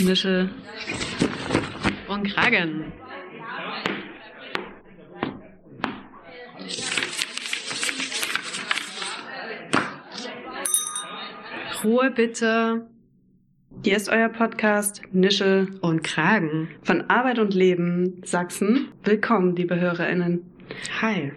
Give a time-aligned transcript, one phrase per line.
[0.00, 0.50] Nische
[2.08, 2.92] und Kragen.
[11.84, 12.86] Ruhe bitte.
[13.84, 18.88] Hier ist euer Podcast Nische und Kragen von Arbeit und Leben Sachsen.
[19.04, 20.40] Willkommen, liebe HörerInnen.
[21.00, 21.32] Hi.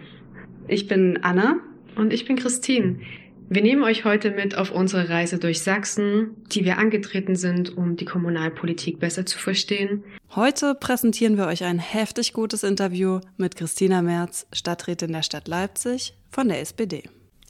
[0.68, 1.60] Ich bin Anna.
[1.94, 3.00] Und ich bin Christine.
[3.54, 7.96] Wir nehmen euch heute mit auf unsere Reise durch Sachsen, die wir angetreten sind, um
[7.96, 10.04] die Kommunalpolitik besser zu verstehen.
[10.34, 16.14] Heute präsentieren wir euch ein heftig gutes Interview mit Christina Merz, Stadträtin der Stadt Leipzig
[16.30, 17.02] von der SPD.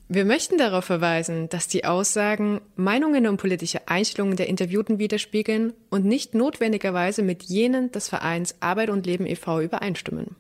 [0.09, 6.05] Wir möchten darauf verweisen, dass die Aussagen Meinungen und politische Einstellungen der Interviewten widerspiegeln und
[6.05, 9.61] nicht notwendigerweise mit jenen des Vereins Arbeit und Leben e.V.
[9.61, 10.35] übereinstimmen.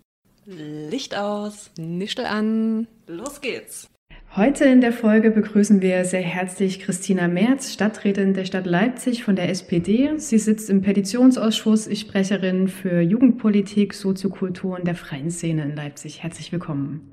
[0.44, 3.91] Licht aus, Nischel an, los geht's!
[4.34, 9.36] Heute in der Folge begrüßen wir sehr herzlich Christina Merz, Stadträtin der Stadt Leipzig von
[9.36, 10.10] der SPD.
[10.16, 16.22] Sie sitzt im Petitionsausschuss, ist Sprecherin für Jugendpolitik, Soziokultur und der freien Szene in Leipzig.
[16.22, 17.12] Herzlich willkommen.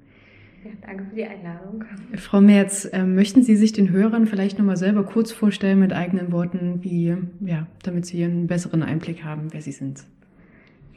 [0.63, 1.83] Ja, danke für die Einladung.
[2.15, 6.31] Frau Merz, äh, möchten Sie sich den Hörern vielleicht nochmal selber kurz vorstellen mit eigenen
[6.31, 10.03] Worten, wie, ja, damit sie einen besseren Einblick haben, wer Sie sind?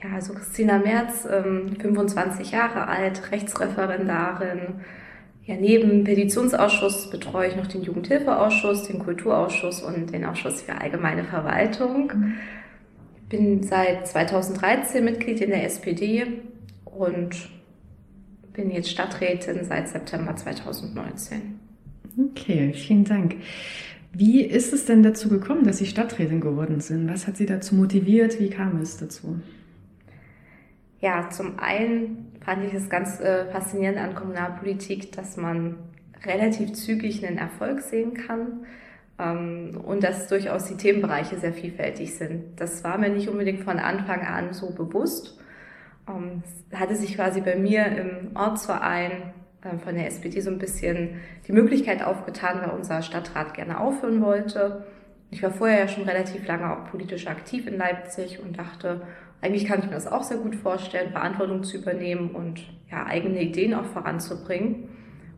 [0.03, 4.81] Ja, also Christina Merz, ähm, 25 Jahre alt, Rechtsreferendarin.
[5.45, 11.25] Ja, neben Petitionsausschuss betreue ich noch den Jugendhilfeausschuss, den Kulturausschuss und den Ausschuss für allgemeine
[11.25, 12.13] Verwaltung.
[13.17, 16.27] Ich bin seit 2013 Mitglied in der SPD
[16.85, 17.49] und
[18.53, 21.59] bin jetzt Stadträtin seit September 2019.
[22.31, 23.37] Okay, vielen Dank.
[24.13, 27.09] Wie ist es denn dazu gekommen, dass Sie Stadträtin geworden sind?
[27.09, 28.39] Was hat Sie dazu motiviert?
[28.39, 29.41] Wie kam es dazu?
[31.01, 35.77] Ja, zum einen fand ich es ganz äh, faszinierend an Kommunalpolitik, dass man
[36.25, 38.67] relativ zügig einen Erfolg sehen kann
[39.19, 42.61] ähm, und dass durchaus die Themenbereiche sehr vielfältig sind.
[42.61, 45.39] Das war mir nicht unbedingt von Anfang an so bewusst.
[46.09, 50.59] Ähm, es hatte sich quasi bei mir im Ortsverein äh, von der SPD so ein
[50.59, 54.85] bisschen die Möglichkeit aufgetan, weil unser Stadtrat gerne aufhören wollte.
[55.31, 59.03] Ich war vorher ja schon relativ lange auch politisch aktiv in Leipzig und dachte,
[59.43, 62.61] eigentlich kann ich mir das auch sehr gut vorstellen, Verantwortung zu übernehmen und
[62.91, 64.89] ja, eigene Ideen auch voranzubringen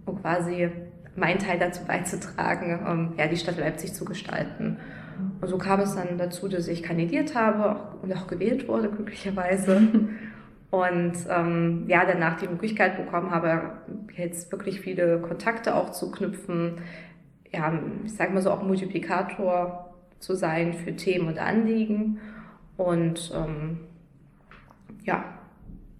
[0.05, 0.69] und quasi
[1.17, 4.77] meinen Teil dazu beizutragen, ähm, ja, die Stadt Leipzig zu gestalten.
[5.41, 9.81] Und so kam es dann dazu, dass ich kandidiert habe und auch gewählt wurde, glücklicherweise.
[10.71, 13.75] Und ähm, ja, danach die Möglichkeit bekommen habe,
[14.17, 16.79] jetzt wirklich viele Kontakte auch zu knüpfen,
[17.53, 17.73] ja,
[18.05, 22.19] ich sage mal so auch Multiplikator zu sein für Themen und Anliegen.
[22.77, 23.79] Und ähm,
[25.05, 25.25] ja,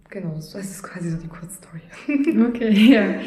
[0.09, 1.81] genau, das ist quasi so die Kurzstory.
[2.49, 3.21] Okay, ja.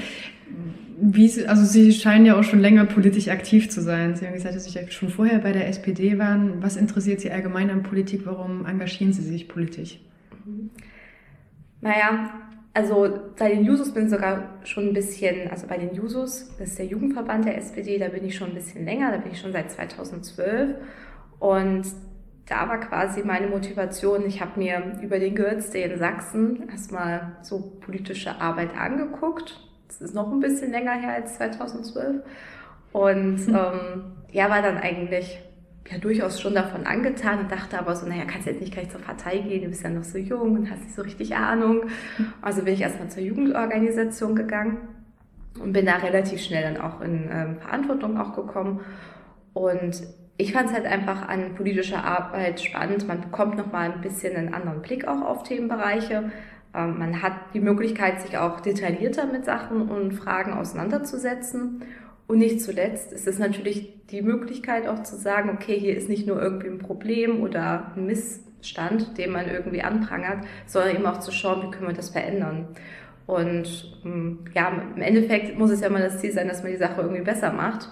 [1.00, 4.16] Wie, also Sie scheinen ja auch schon länger politisch aktiv zu sein.
[4.16, 6.60] Sie haben gesagt, dass Sie schon vorher bei der SPD waren.
[6.60, 8.22] Was interessiert Sie allgemein an Politik?
[8.24, 10.00] Warum engagieren Sie sich politisch?
[11.80, 12.30] Naja,
[12.74, 13.08] also
[13.38, 16.78] bei den Jusos bin ich sogar schon ein bisschen, also bei den Jusos, das ist
[16.78, 19.52] der Jugendverband der SPD, da bin ich schon ein bisschen länger, da bin ich schon
[19.52, 20.76] seit 2012.
[21.38, 21.86] Und
[22.48, 27.60] da war quasi meine Motivation, ich habe mir über den Girls in Sachsen erstmal so
[27.80, 29.60] politische Arbeit angeguckt.
[29.86, 32.22] Das ist noch ein bisschen länger her als 2012.
[32.92, 33.48] Und hm.
[33.48, 35.40] ähm, ja, war dann eigentlich
[35.90, 39.00] ja durchaus schon davon angetan und dachte aber so, naja, kannst jetzt nicht gleich zur
[39.00, 41.82] Partei gehen, du bist ja noch so jung und hast nicht so richtig Ahnung.
[42.40, 44.88] Also bin ich erstmal zur Jugendorganisation gegangen
[45.60, 48.80] und bin da relativ schnell dann auch in ähm, Verantwortung auch gekommen.
[49.54, 50.02] Und
[50.40, 53.06] ich fand es halt einfach an politischer Arbeit spannend.
[53.08, 56.30] Man bekommt nochmal ein bisschen einen anderen Blick auch auf Themenbereiche.
[56.74, 61.82] Ähm, man hat die Möglichkeit, sich auch detaillierter mit Sachen und Fragen auseinanderzusetzen.
[62.28, 66.26] Und nicht zuletzt ist es natürlich die Möglichkeit auch zu sagen, okay, hier ist nicht
[66.26, 71.32] nur irgendwie ein Problem oder ein Missstand, den man irgendwie anprangert, sondern eben auch zu
[71.32, 72.68] schauen, wie können wir das verändern.
[73.26, 76.78] Und ähm, ja, im Endeffekt muss es ja immer das Ziel sein, dass man die
[76.78, 77.88] Sache irgendwie besser macht.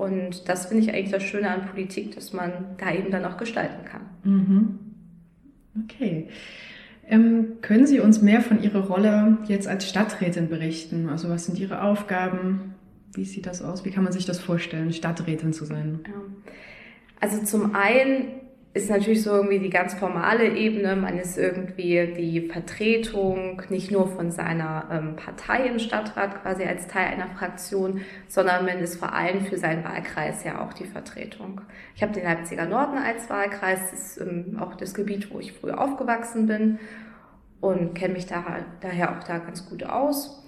[0.00, 3.36] Und das finde ich eigentlich das Schöne an Politik, dass man da eben dann auch
[3.36, 4.00] gestalten kann.
[4.24, 4.78] Mhm.
[5.84, 6.28] Okay.
[7.06, 11.10] Ähm, können Sie uns mehr von Ihrer Rolle jetzt als Stadträtin berichten?
[11.10, 12.74] Also was sind Ihre Aufgaben?
[13.12, 13.84] Wie sieht das aus?
[13.84, 16.00] Wie kann man sich das vorstellen, Stadträtin zu sein?
[17.20, 18.39] Also zum einen
[18.72, 20.94] ist natürlich so irgendwie die ganz formale Ebene.
[20.94, 26.86] Man ist irgendwie die Vertretung nicht nur von seiner ähm, Partei im Stadtrat quasi als
[26.86, 31.62] Teil einer Fraktion, sondern man ist vor allem für seinen Wahlkreis ja auch die Vertretung.
[31.96, 35.52] Ich habe den Leipziger Norden als Wahlkreis, das ist ähm, auch das Gebiet, wo ich
[35.52, 36.78] früher aufgewachsen bin
[37.60, 38.44] und kenne mich da,
[38.80, 40.39] daher auch da ganz gut aus.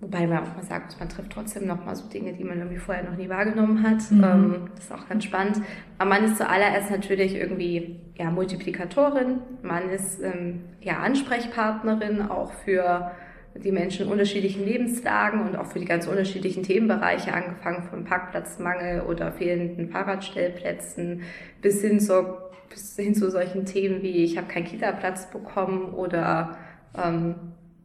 [0.00, 2.78] Wobei man auch mal sagt, man trifft trotzdem noch mal so Dinge, die man irgendwie
[2.78, 4.08] vorher noch nie wahrgenommen hat.
[4.12, 4.24] Mhm.
[4.24, 5.60] Ähm, das ist auch ganz spannend.
[5.98, 9.40] Aber man ist zuallererst natürlich irgendwie ja, Multiplikatorin.
[9.62, 13.10] Man ist ähm, ja Ansprechpartnerin auch für
[13.56, 19.00] die Menschen in unterschiedlichen Lebenslagen und auch für die ganz unterschiedlichen Themenbereiche, angefangen vom Parkplatzmangel
[19.00, 21.22] oder fehlenden Fahrradstellplätzen
[21.60, 26.56] bis hin, zur, bis hin zu solchen Themen wie ich habe keinen Kita-Platz bekommen oder
[26.96, 27.34] ähm,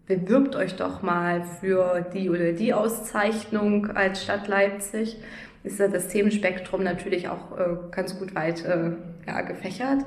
[0.05, 5.17] bewirbt euch doch mal für die oder die Auszeichnung als Stadt Leipzig.
[5.63, 8.91] Ist ja das Themenspektrum natürlich auch äh, ganz gut weit äh,
[9.25, 10.05] ja, gefächert.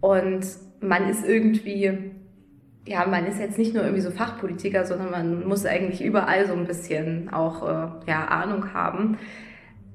[0.00, 0.46] Und
[0.80, 2.12] man ist irgendwie,
[2.86, 6.52] ja, man ist jetzt nicht nur irgendwie so Fachpolitiker, sondern man muss eigentlich überall so
[6.52, 9.16] ein bisschen auch äh, ja, Ahnung haben.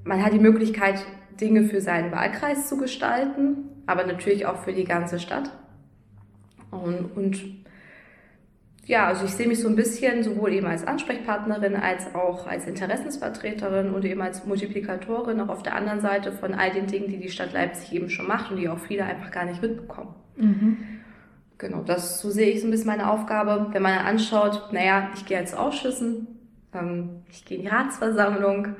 [0.03, 1.05] Man hat die Möglichkeit,
[1.39, 5.51] Dinge für seinen Wahlkreis zu gestalten, aber natürlich auch für die ganze Stadt.
[6.71, 7.64] Und, und
[8.85, 12.67] ja, also ich sehe mich so ein bisschen sowohl eben als Ansprechpartnerin als auch als
[12.67, 17.17] Interessensvertreterin und eben als Multiplikatorin auch auf der anderen Seite von all den Dingen, die
[17.17, 20.13] die Stadt Leipzig eben schon macht und die auch viele einfach gar nicht mitbekommen.
[20.37, 20.77] Mhm.
[21.57, 23.67] Genau, das so sehe ich so ein bisschen meine Aufgabe.
[23.71, 26.27] Wenn man anschaut, naja, ich gehe als Ausschüssen,
[26.73, 28.75] ähm, ich gehe in die Ratsversammlung,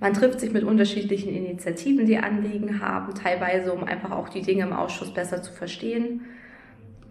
[0.00, 4.64] man trifft sich mit unterschiedlichen Initiativen, die Anliegen haben, teilweise um einfach auch die Dinge
[4.64, 6.22] im Ausschuss besser zu verstehen.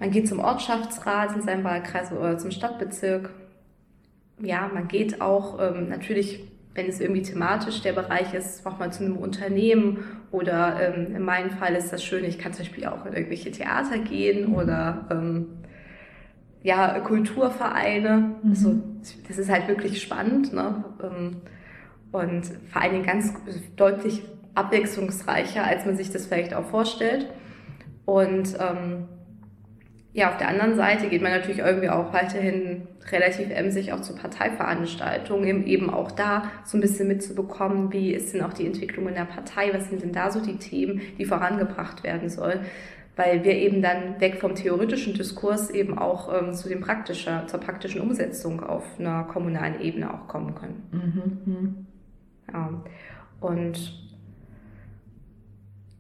[0.04, 3.30] Man geht zum Ortschaftsrat in seinem Wahlkreis oder zum Stadtbezirk.
[4.42, 6.44] Ja, man geht auch ähm, natürlich,
[6.76, 11.24] wenn es irgendwie thematisch der Bereich ist, auch mal zu einem Unternehmen oder ähm, in
[11.24, 15.08] meinem Fall ist das schön, ich kann zum Beispiel auch in irgendwelche Theater gehen oder
[15.10, 15.48] ähm,
[16.64, 18.36] ja, Kulturvereine.
[18.44, 18.50] Mhm.
[18.50, 18.76] Also,
[19.30, 20.52] das ist halt wirklich spannend.
[20.52, 20.84] Ne?
[21.02, 21.38] Ähm,
[22.12, 23.34] und vor allen Dingen ganz
[23.78, 24.22] deutlich
[24.54, 27.28] abwechslungsreicher, als man sich das vielleicht auch vorstellt.
[28.04, 29.08] Und ähm,
[30.14, 34.16] ja, auf der anderen Seite geht man natürlich irgendwie auch weiterhin relativ emsig auch zu
[34.16, 39.16] Parteiveranstaltungen, eben auch da so ein bisschen mitzubekommen, wie ist denn auch die Entwicklung in
[39.16, 42.60] der Partei, was sind denn da so die Themen, die vorangebracht werden sollen,
[43.16, 47.60] weil wir eben dann weg vom theoretischen Diskurs eben auch ähm, zu dem praktischer, zur
[47.60, 50.84] praktischen Umsetzung auf einer kommunalen Ebene auch kommen können.
[50.92, 51.86] Mhm.
[52.54, 52.70] Ja.
[53.42, 54.03] Und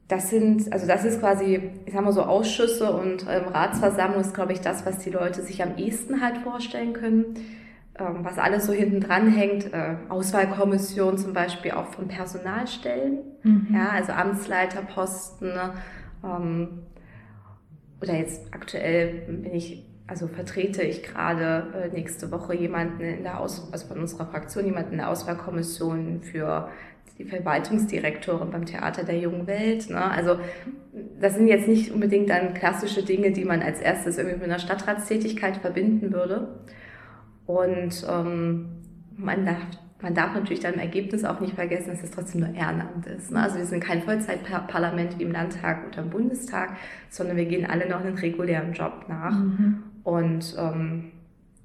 [0.08, 4.34] das sind, also das ist quasi, ich sag mal so Ausschüsse und ähm, Ratsversammlung ist,
[4.34, 7.36] glaube ich, das, was die Leute sich am ehesten halt vorstellen können.
[7.98, 13.68] Ähm, was alles so hinten dran hängt, äh, Auswahlkommission zum Beispiel auch von Personalstellen, Mhm.
[13.74, 15.52] ja, also Amtsleiterposten,
[16.24, 16.70] ähm,
[18.02, 23.40] oder jetzt aktuell bin ich, also vertrete ich gerade äh, nächste Woche jemanden in der
[23.40, 26.70] Aus, also von unserer Fraktion, jemanden in der Auswahlkommission für
[27.18, 29.90] die Verwaltungsdirektorin beim Theater der Jungen Welt.
[29.90, 30.04] Ne?
[30.04, 30.38] Also
[31.20, 34.60] das sind jetzt nicht unbedingt dann klassische Dinge, die man als erstes irgendwie mit einer
[34.60, 36.48] Stadtratstätigkeit verbinden würde.
[37.46, 38.66] Und ähm,
[39.16, 39.58] man, darf,
[40.02, 43.32] man darf natürlich dann im Ergebnis auch nicht vergessen, dass es trotzdem nur Ehrenamt ist.
[43.32, 43.42] Ne?
[43.42, 46.78] Also wir sind kein Vollzeitparlament wie im Landtag oder im Bundestag,
[47.10, 49.38] sondern wir gehen alle noch einen regulären Job nach.
[49.38, 49.84] Mhm.
[50.04, 51.12] Und ähm,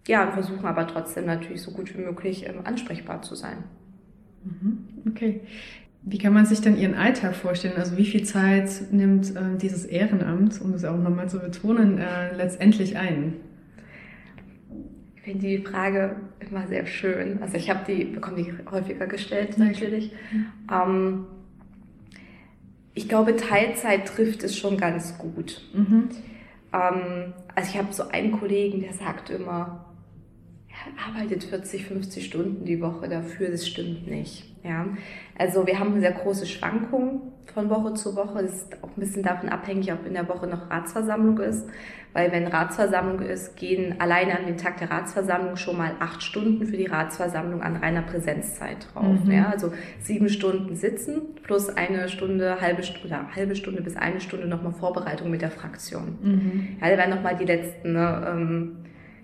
[0.06, 3.64] ja, versuchen aber trotzdem natürlich so gut wie möglich ähm, ansprechbar zu sein.
[4.44, 4.97] Mhm.
[5.08, 5.40] Okay.
[6.02, 7.76] Wie kann man sich denn Ihren Alltag vorstellen?
[7.76, 12.34] Also wie viel Zeit nimmt äh, dieses Ehrenamt, um das auch nochmal zu betonen, äh,
[12.34, 13.34] letztendlich ein?
[15.16, 17.43] Ich finde die Frage immer sehr schön.
[17.43, 20.12] Also ich habe die, bekomme die häufiger gestellt natürlich.
[20.72, 21.26] Ähm,
[22.94, 25.61] ich glaube, Teilzeit trifft es schon ganz gut.
[25.75, 26.09] Mhm.
[26.73, 29.88] Ähm, also ich habe so einen Kollegen, der sagt immer, er
[31.06, 34.44] arbeitet 40, 50 Stunden die Woche dafür, das stimmt nicht.
[34.64, 34.87] Ja?
[35.37, 37.20] Also wir haben sehr große Schwankungen
[37.54, 38.42] von Woche zu Woche.
[38.42, 41.68] Das ist auch ein bisschen davon abhängig, ob in der Woche noch Ratsversammlung ist.
[42.14, 46.66] Weil wenn Ratsversammlung ist, gehen alleine an den Tag der Ratsversammlung schon mal acht Stunden
[46.66, 49.25] für die Ratsversammlung an reiner Präsenzzeit drauf.
[49.25, 49.30] Mhm.
[49.30, 49.50] Ja?
[49.50, 54.49] Also sieben Stunden sitzen plus eine Stunde, halbe Stunde, oder halbe Stunde bis eine Stunde
[54.49, 56.18] nochmal Vorbereitung mit der Fraktion.
[56.23, 56.78] Mhm.
[56.80, 58.76] Ja, da werden nochmal die letzten, ne, ähm,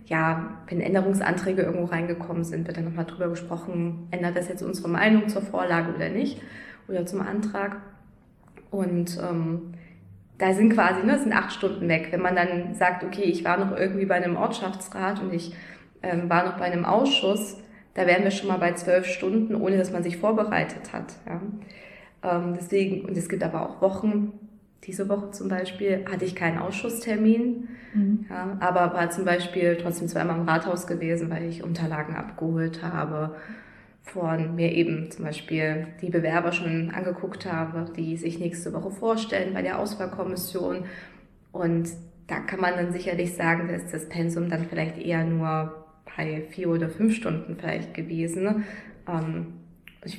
[0.06, 4.88] ja, wenn Änderungsanträge irgendwo reingekommen sind, wird dann nochmal drüber gesprochen, ändert das jetzt unsere
[4.88, 6.40] Meinung zur Vorlage oder nicht
[6.88, 7.80] oder zum Antrag.
[8.70, 9.74] Und ähm,
[10.38, 12.08] da sind quasi, ne, sind acht Stunden weg.
[12.10, 15.54] Wenn man dann sagt, okay, ich war noch irgendwie bei einem Ortschaftsrat und ich
[16.02, 17.56] ähm, war noch bei einem Ausschuss,
[17.94, 21.14] da wären wir schon mal bei zwölf Stunden, ohne dass man sich vorbereitet hat.
[21.26, 21.40] Ja.
[22.24, 24.32] Ähm, deswegen, und es gibt aber auch Wochen,
[24.86, 28.26] diese Woche zum Beispiel hatte ich keinen Ausschusstermin, Mhm.
[28.28, 33.36] ja, aber war zum Beispiel trotzdem zweimal im Rathaus gewesen, weil ich Unterlagen abgeholt habe,
[34.02, 39.54] von mir eben zum Beispiel die Bewerber schon angeguckt habe, die sich nächste Woche vorstellen
[39.54, 40.84] bei der Auswahlkommission.
[41.52, 41.88] Und
[42.26, 45.84] da kann man dann sicherlich sagen, dass das Pensum dann vielleicht eher nur
[46.16, 48.64] bei vier oder fünf Stunden vielleicht gewesen.
[49.08, 49.46] Ähm,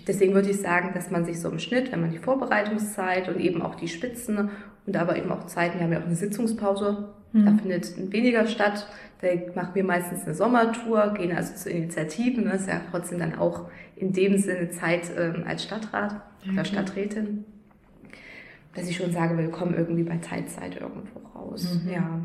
[0.08, 3.40] deswegen würde ich sagen, dass man sich so im Schnitt, wenn man die Vorbereitungszeit und
[3.40, 4.50] eben auch die Spitzen
[4.86, 7.46] und aber eben auch Zeiten, wir haben ja auch eine Sitzungspause, mhm.
[7.46, 8.88] da findet weniger statt.
[9.22, 12.46] Da machen wir meistens eine Sommertour, gehen also zu Initiativen.
[12.46, 16.52] Das ist ja trotzdem dann auch in dem Sinne Zeit ähm, als Stadtrat okay.
[16.54, 17.46] oder Stadträtin.
[18.76, 21.80] Dass ich schon sage, wir kommen irgendwie bei Teilzeit irgendwo raus.
[21.84, 21.92] Mhm.
[21.92, 22.20] Ja.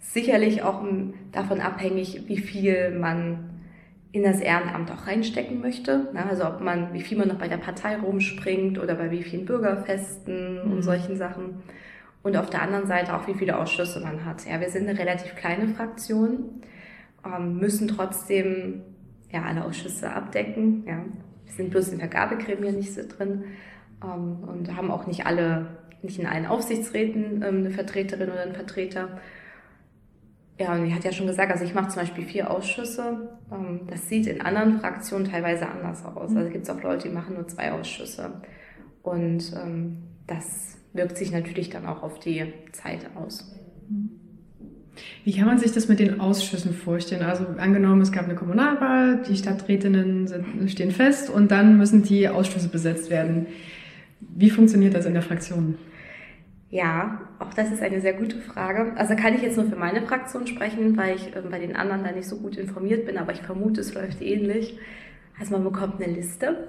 [0.00, 3.53] Sicherlich auch ähm, davon abhängig, wie viel man
[4.14, 6.06] in das Ehrenamt auch reinstecken möchte.
[6.14, 9.44] Also ob man, wie viel man noch bei der Partei rumspringt oder bei wie vielen
[9.44, 10.82] Bürgerfesten und mhm.
[10.82, 11.64] solchen Sachen.
[12.22, 14.46] Und auf der anderen Seite auch, wie viele Ausschüsse man hat.
[14.48, 16.62] Ja, wir sind eine relativ kleine Fraktion,
[17.26, 18.82] ähm, müssen trotzdem
[19.32, 20.84] ja, alle Ausschüsse abdecken.
[20.86, 21.04] Ja.
[21.44, 23.42] Wir sind bloß in Vergabegremien nicht so drin
[24.00, 25.66] ähm, und haben auch nicht alle,
[26.02, 29.08] nicht in allen Aufsichtsräten ähm, eine Vertreterin oder einen Vertreter.
[30.58, 33.28] Ja, und ich hatte ja schon gesagt, also ich mache zum Beispiel vier Ausschüsse.
[33.50, 36.34] Ähm, das sieht in anderen Fraktionen teilweise anders aus.
[36.34, 38.42] Also gibt es auch Leute, die machen nur zwei Ausschüsse.
[39.02, 43.52] Und ähm, das wirkt sich natürlich dann auch auf die Zeit aus.
[45.24, 47.22] Wie kann man sich das mit den Ausschüssen vorstellen?
[47.22, 52.28] Also angenommen, es gab eine Kommunalwahl, die Stadträtinnen sind, stehen fest und dann müssen die
[52.28, 53.46] Ausschüsse besetzt werden.
[54.20, 55.76] Wie funktioniert das in der Fraktion?
[56.74, 58.94] Ja, auch das ist eine sehr gute Frage.
[58.96, 62.02] Also kann ich jetzt nur für meine Fraktion sprechen, weil ich äh, bei den anderen
[62.02, 64.76] da nicht so gut informiert bin, aber ich vermute, es läuft ähnlich.
[65.38, 66.66] Also man bekommt eine Liste,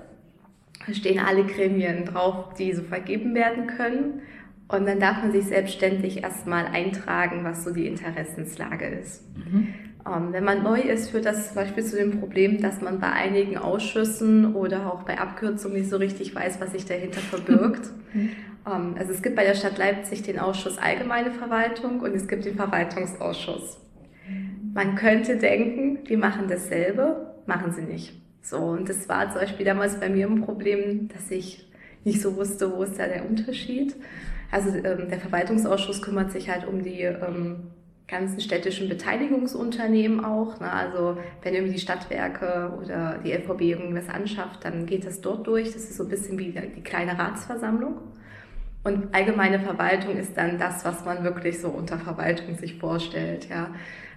[0.85, 4.21] da stehen alle Gremien drauf, die so vergeben werden können.
[4.67, 9.23] Und dann darf man sich selbstständig erstmal eintragen, was so die Interessenslage ist.
[9.35, 9.73] Mhm.
[10.07, 13.11] Ähm, wenn man neu ist, führt das zum Beispiel zu dem Problem, dass man bei
[13.11, 17.89] einigen Ausschüssen oder auch bei Abkürzungen nicht so richtig weiß, was sich dahinter verbirgt.
[18.67, 22.45] Ähm, also es gibt bei der Stadt Leipzig den Ausschuss Allgemeine Verwaltung und es gibt
[22.45, 23.79] den Verwaltungsausschuss.
[24.73, 28.13] Man könnte denken, die machen dasselbe, machen sie nicht.
[28.41, 31.69] So, und das war zum Beispiel damals bei mir ein Problem, dass ich
[32.03, 33.95] nicht so wusste, wo ist da der Unterschied.
[34.51, 37.03] Also ähm, der Verwaltungsausschuss kümmert sich halt um die
[38.07, 40.59] ganzen städtischen Beteiligungsunternehmen auch.
[40.59, 40.71] Ne?
[40.71, 45.73] Also wenn irgendwie die Stadtwerke oder die LVB irgendwas anschafft, dann geht das dort durch.
[45.73, 47.97] Das ist so ein bisschen wie die kleine Ratsversammlung.
[48.83, 53.49] Und allgemeine Verwaltung ist dann das, was man wirklich so unter Verwaltung sich vorstellt.
[53.49, 53.69] Ja.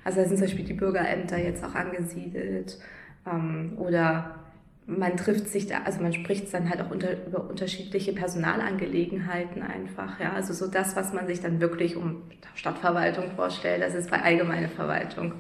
[0.05, 2.79] Also da sind zum Beispiel die Bürgerämter jetzt auch angesiedelt.
[3.27, 4.35] Ähm, oder
[4.89, 10.19] man trifft sich da, also man spricht dann halt auch unter, über unterschiedliche Personalangelegenheiten einfach.
[10.19, 10.33] Ja.
[10.33, 12.23] Also so das, was man sich dann wirklich um
[12.55, 15.35] Stadtverwaltung vorstellt, das ist bei allgemeine Verwaltung.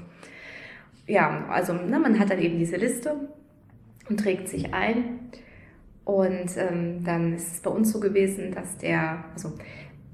[1.06, 3.14] Ja, also ne, man hat dann eben diese Liste
[4.10, 5.20] und trägt sich ein.
[6.04, 9.54] Und ähm, dann ist es bei uns so gewesen, dass der, also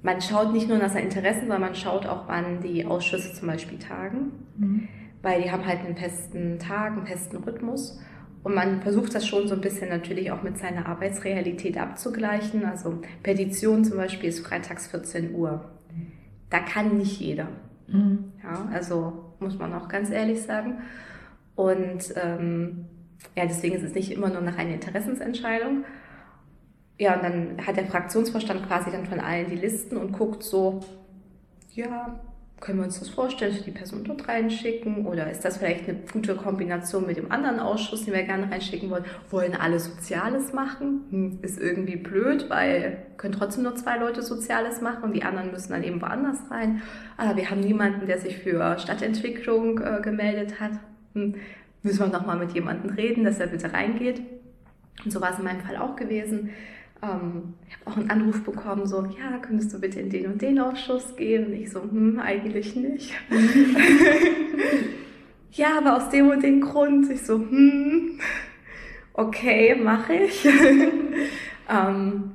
[0.03, 3.49] man schaut nicht nur nach seinen Interessen, sondern man schaut auch, wann die Ausschüsse zum
[3.49, 4.89] Beispiel tagen, mhm.
[5.23, 7.99] weil die haben halt einen festen Tag, einen festen Rhythmus.
[8.45, 12.67] Und man versucht das schon so ein bisschen natürlich auch mit seiner Arbeitsrealität abzugleichen.
[12.67, 15.65] Also Petition zum Beispiel ist freitags 14 Uhr.
[16.51, 17.49] Da kann nicht jeder.
[17.89, 18.33] Mhm.
[18.43, 20.83] Ja, also muss man auch ganz ehrlich sagen.
[21.57, 22.85] Und ähm,
[23.35, 25.85] ja, deswegen ist es nicht immer nur nach einer Interessensentscheidung.
[26.99, 30.81] Ja, und dann hat der Fraktionsvorstand quasi dann von allen die Listen und guckt so,
[31.73, 32.21] ja,
[32.65, 35.07] können wir uns das vorstellen, dass wir die Person dort reinschicken?
[35.07, 38.89] Oder ist das vielleicht eine gute Kombination mit dem anderen Ausschuss, den wir gerne reinschicken
[38.89, 39.05] wollen?
[39.31, 41.05] Wollen alle Soziales machen?
[41.11, 45.51] Hm, ist irgendwie blöd, weil können trotzdem nur zwei Leute Soziales machen und die anderen
[45.51, 46.81] müssen dann eben woanders rein.
[47.19, 50.73] Ah, wir haben niemanden, der sich für Stadtentwicklung äh, gemeldet hat.
[51.13, 51.35] Hm,
[51.83, 54.23] müssen wir nochmal mit jemandem reden, dass er bitte reingeht.
[55.05, 56.51] Und so war es in meinem Fall auch gewesen.
[57.05, 60.43] Ähm, ich habe auch einen Anruf bekommen, so, ja, könntest du bitte in den und
[60.43, 61.47] den Ausschuss gehen?
[61.47, 63.13] Und ich so, hm, eigentlich nicht.
[65.53, 67.11] ja, aber aus dem und dem Grund.
[67.11, 68.19] Ich so, hm,
[69.13, 70.47] okay, mache ich.
[71.71, 72.33] ähm,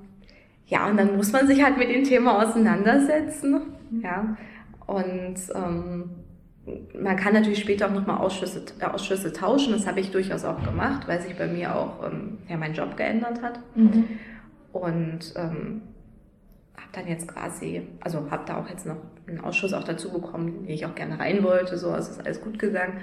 [0.67, 3.61] ja, und dann muss man sich halt mit dem Thema auseinandersetzen.
[4.03, 4.37] Ja,
[4.85, 6.11] und ähm,
[6.99, 9.73] man kann natürlich später auch nochmal Ausschüsse, äh, Ausschüsse tauschen.
[9.73, 12.97] Das habe ich durchaus auch gemacht, weil sich bei mir auch ähm, ja, mein Job
[12.97, 13.59] geändert hat.
[13.75, 14.05] Mhm.
[14.71, 15.81] Und ähm,
[16.75, 18.97] habe dann jetzt quasi, also habe da auch jetzt noch
[19.27, 21.77] einen Ausschuss auch dazu bekommen, den ich auch gerne rein wollte.
[21.77, 22.99] So, also ist alles gut gegangen.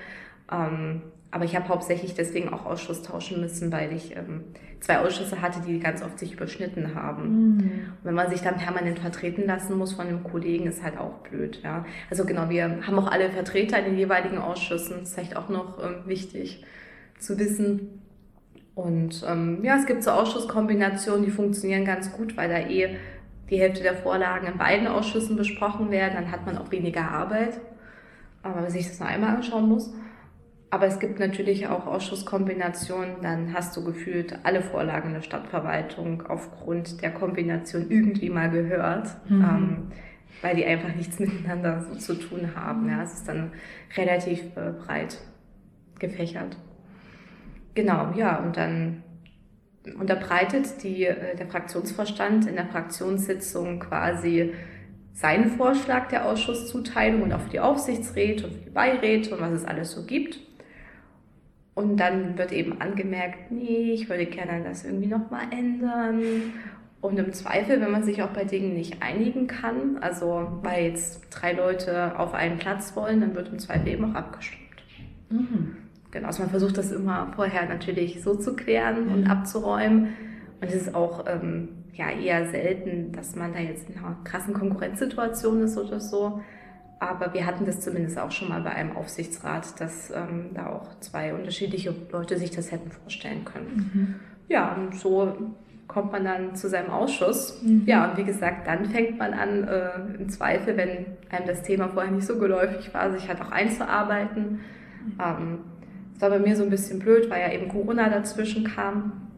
[0.50, 4.44] Ähm, aber ich habe hauptsächlich deswegen auch Ausschuss tauschen müssen, weil ich ähm,
[4.80, 7.56] zwei Ausschüsse hatte, die ganz oft sich überschnitten haben.
[7.56, 7.60] Mhm.
[7.60, 11.18] Und wenn man sich dann permanent vertreten lassen muss von einem Kollegen, ist halt auch
[11.28, 11.60] blöd.
[11.62, 11.84] Ja?
[12.10, 15.00] Also genau, wir haben auch alle Vertreter in den jeweiligen Ausschüssen.
[15.00, 16.64] Das ist vielleicht auch noch ähm, wichtig
[17.18, 18.02] zu wissen.
[18.76, 22.96] Und ähm, ja, es gibt so Ausschusskombinationen, die funktionieren ganz gut, weil da eh
[23.48, 26.12] die Hälfte der Vorlagen in beiden Ausschüssen besprochen werden.
[26.14, 27.58] Dann hat man auch weniger Arbeit,
[28.42, 29.94] aber wenn man sich das noch einmal anschauen muss.
[30.68, 37.00] Aber es gibt natürlich auch Ausschusskombinationen, dann hast du gefühlt alle Vorlagen der Stadtverwaltung aufgrund
[37.00, 39.42] der Kombination irgendwie mal gehört, mhm.
[39.42, 39.78] ähm,
[40.42, 42.90] weil die einfach nichts miteinander so zu tun haben.
[42.90, 43.52] Ja, es ist dann
[43.96, 45.16] relativ äh, breit
[45.98, 46.58] gefächert.
[47.76, 49.02] Genau, ja, und dann
[49.98, 54.54] unterbreitet die, äh, der Fraktionsvorstand in der Fraktionssitzung quasi
[55.12, 59.52] seinen Vorschlag der Ausschusszuteilung und auch für die Aufsichtsräte und für die Beiräte und was
[59.52, 60.40] es alles so gibt.
[61.74, 66.22] Und dann wird eben angemerkt, nee, ich würde gerne das irgendwie nochmal ändern.
[67.02, 71.26] Und im Zweifel, wenn man sich auch bei Dingen nicht einigen kann, also weil jetzt
[71.28, 74.62] drei Leute auf einen Platz wollen, dann wird im Zweifel eben auch abgestimmt.
[75.28, 75.85] Mhm.
[76.10, 80.14] Genau, also man versucht das immer vorher natürlich so zu klären und abzuräumen.
[80.60, 84.54] Und es ist auch ähm, ja, eher selten, dass man da jetzt in einer krassen
[84.54, 86.40] Konkurrenzsituation ist oder so.
[86.98, 90.98] Aber wir hatten das zumindest auch schon mal bei einem Aufsichtsrat, dass ähm, da auch
[91.00, 93.90] zwei unterschiedliche Leute sich das hätten vorstellen können.
[93.92, 94.14] Mhm.
[94.48, 95.52] Ja, und so
[95.88, 97.62] kommt man dann zu seinem Ausschuss.
[97.62, 97.82] Mhm.
[97.86, 101.88] Ja, und wie gesagt, dann fängt man an, äh, im Zweifel, wenn einem das Thema
[101.88, 104.60] vorher nicht so geläufig war, sich halt auch einzuarbeiten.
[105.04, 105.12] Mhm.
[105.22, 105.58] Ähm,
[106.16, 109.28] das war bei mir so ein bisschen blöd, weil ja eben Corona dazwischen kam.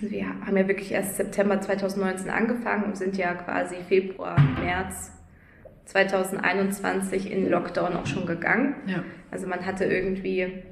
[0.00, 5.12] Wir haben ja wirklich erst September 2019 angefangen und sind ja quasi Februar, März
[5.84, 8.76] 2021 in Lockdown auch schon gegangen.
[8.86, 9.04] Ja.
[9.30, 10.62] Also man hatte irgendwie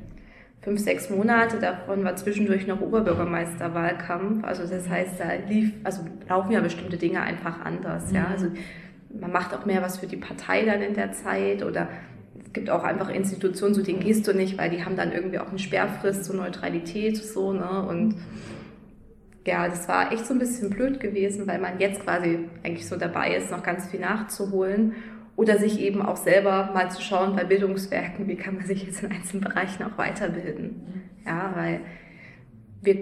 [0.63, 4.43] fünf, sechs Monate, davon war zwischendurch noch Oberbürgermeisterwahlkampf.
[4.43, 8.09] Also das heißt, da lief, also laufen ja bestimmte Dinge einfach anders.
[8.09, 8.17] Mhm.
[8.17, 8.29] Ja?
[8.31, 8.47] Also
[9.13, 11.89] man macht auch mehr was für die Partei dann in der Zeit oder
[12.53, 15.49] gibt auch einfach Institutionen, zu denen gehst du nicht, weil die haben dann irgendwie auch
[15.49, 17.87] eine Sperrfrist zur Neutralität so, ne?
[17.89, 18.17] Und
[19.47, 22.97] ja, das war echt so ein bisschen blöd gewesen, weil man jetzt quasi eigentlich so
[22.97, 24.95] dabei ist, noch ganz viel nachzuholen
[25.37, 29.03] oder sich eben auch selber mal zu schauen bei Bildungswerken, wie kann man sich jetzt
[29.03, 31.05] in einzelnen Bereichen auch weiterbilden.
[31.25, 31.81] Ja, weil
[32.83, 32.97] wir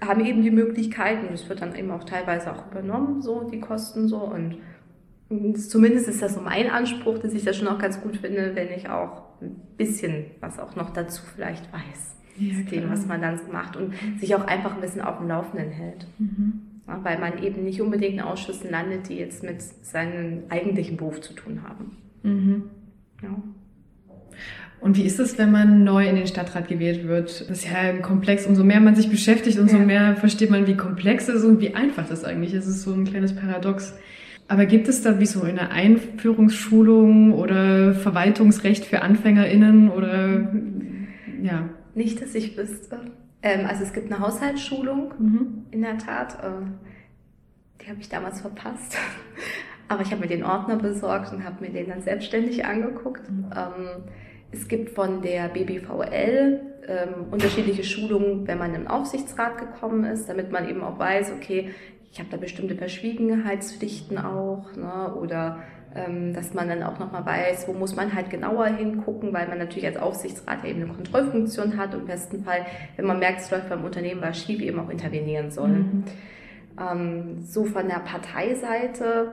[0.00, 4.08] haben eben die Möglichkeiten, das wird dann eben auch teilweise auch übernommen, so die Kosten
[4.08, 4.56] so und
[5.56, 8.68] Zumindest ist das so mein Anspruch, dass ich das schon auch ganz gut finde, wenn
[8.70, 12.16] ich auch ein bisschen was auch noch dazu vielleicht weiß.
[12.38, 15.28] Ja, dem, was man dann so macht und sich auch einfach ein bisschen auf dem
[15.28, 16.06] Laufenden hält.
[16.18, 16.62] Mhm.
[16.86, 21.34] Weil man eben nicht unbedingt in Ausschüssen landet, die jetzt mit seinem eigentlichen Beruf zu
[21.34, 21.96] tun haben.
[22.22, 22.62] Mhm.
[23.22, 23.36] Ja.
[24.80, 27.48] Und wie ist es, wenn man neu in den Stadtrat gewählt wird?
[27.48, 28.46] Das ist ja ein Komplex.
[28.46, 29.84] Umso mehr man sich beschäftigt, umso ja.
[29.84, 32.66] mehr versteht man, wie komplex es ist und wie einfach das eigentlich ist.
[32.66, 33.94] Es ist so ein kleines Paradox.
[34.52, 40.52] Aber gibt es da wie so eine Einführungsschulung oder Verwaltungsrecht für AnfängerInnen oder
[41.42, 41.70] ja?
[41.94, 43.00] Nicht, dass ich wüsste.
[43.42, 45.66] Ähm, also es gibt eine Haushaltsschulung, mhm.
[45.70, 46.34] in der Tat.
[46.34, 46.66] Äh,
[47.80, 48.98] die habe ich damals verpasst.
[49.88, 53.30] Aber ich habe mir den Ordner besorgt und habe mir den dann selbstständig angeguckt.
[53.30, 53.46] Mhm.
[53.56, 54.02] Ähm,
[54.50, 60.52] es gibt von der BBVL ähm, unterschiedliche Schulungen, wenn man im Aufsichtsrat gekommen ist, damit
[60.52, 61.70] man eben auch weiß, okay,
[62.12, 65.14] ich habe da bestimmte Verschwiegenheitspflichten auch, ne?
[65.14, 65.60] oder
[65.94, 69.58] ähm, dass man dann auch nochmal weiß, wo muss man halt genauer hingucken, weil man
[69.58, 73.50] natürlich als Aufsichtsrat eben eine Kontrollfunktion hat und im besten Fall, wenn man merkt, es
[73.50, 75.68] läuft beim Unternehmen was schief, eben auch intervenieren soll.
[75.68, 76.04] Mhm.
[76.78, 79.32] Ähm, so von der Parteiseite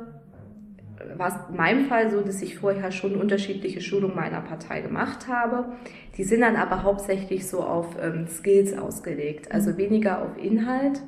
[1.17, 5.27] war es in meinem Fall so, dass ich vorher schon unterschiedliche Schulungen meiner Partei gemacht
[5.27, 5.73] habe.
[6.17, 11.01] Die sind dann aber hauptsächlich so auf ähm, Skills ausgelegt, also weniger auf Inhalt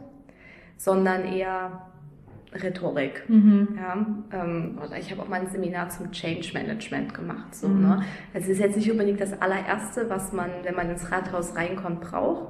[0.81, 1.83] sondern eher
[2.53, 3.23] Rhetorik.
[3.29, 3.77] Mhm.
[3.77, 7.53] Ja, ähm, oder ich habe auch mal ein Seminar zum Change Management gemacht.
[7.53, 7.81] So, mhm.
[7.81, 8.03] ne?
[8.33, 12.01] Also es ist jetzt nicht unbedingt das allererste, was man, wenn man ins Rathaus reinkommt,
[12.01, 12.47] braucht.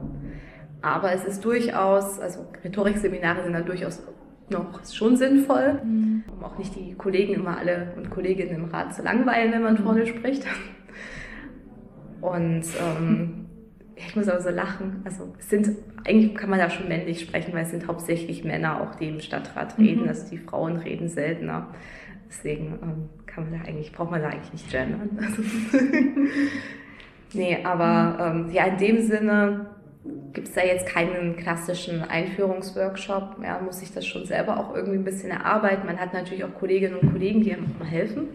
[0.81, 4.01] Aber es ist durchaus, also Rhetorikseminare sind da durchaus
[4.49, 6.23] noch schon sinnvoll, mhm.
[6.33, 9.73] um auch nicht die Kollegen immer alle und Kolleginnen im Rat zu langweilen, wenn man
[9.73, 9.83] mhm.
[9.83, 10.45] vorne spricht.
[12.21, 13.41] Und ähm,
[14.07, 15.01] ich muss aber so lachen.
[15.05, 15.69] Also es sind,
[16.05, 19.19] eigentlich kann man da schon männlich sprechen, weil es sind hauptsächlich Männer auch, die im
[19.19, 19.85] Stadtrat mhm.
[19.85, 20.07] reden.
[20.07, 21.67] Also die Frauen reden seltener.
[22.27, 25.19] Deswegen ähm, kann man da eigentlich, braucht man da eigentlich nicht gendern.
[27.33, 29.67] nee, aber ähm, ja, in dem Sinne
[30.33, 33.37] gibt es da jetzt keinen klassischen Einführungsworkshop.
[33.43, 35.85] Ja, muss sich das schon selber auch irgendwie ein bisschen erarbeiten.
[35.85, 38.27] Man hat natürlich auch Kolleginnen und Kollegen, die einem auch mal helfen.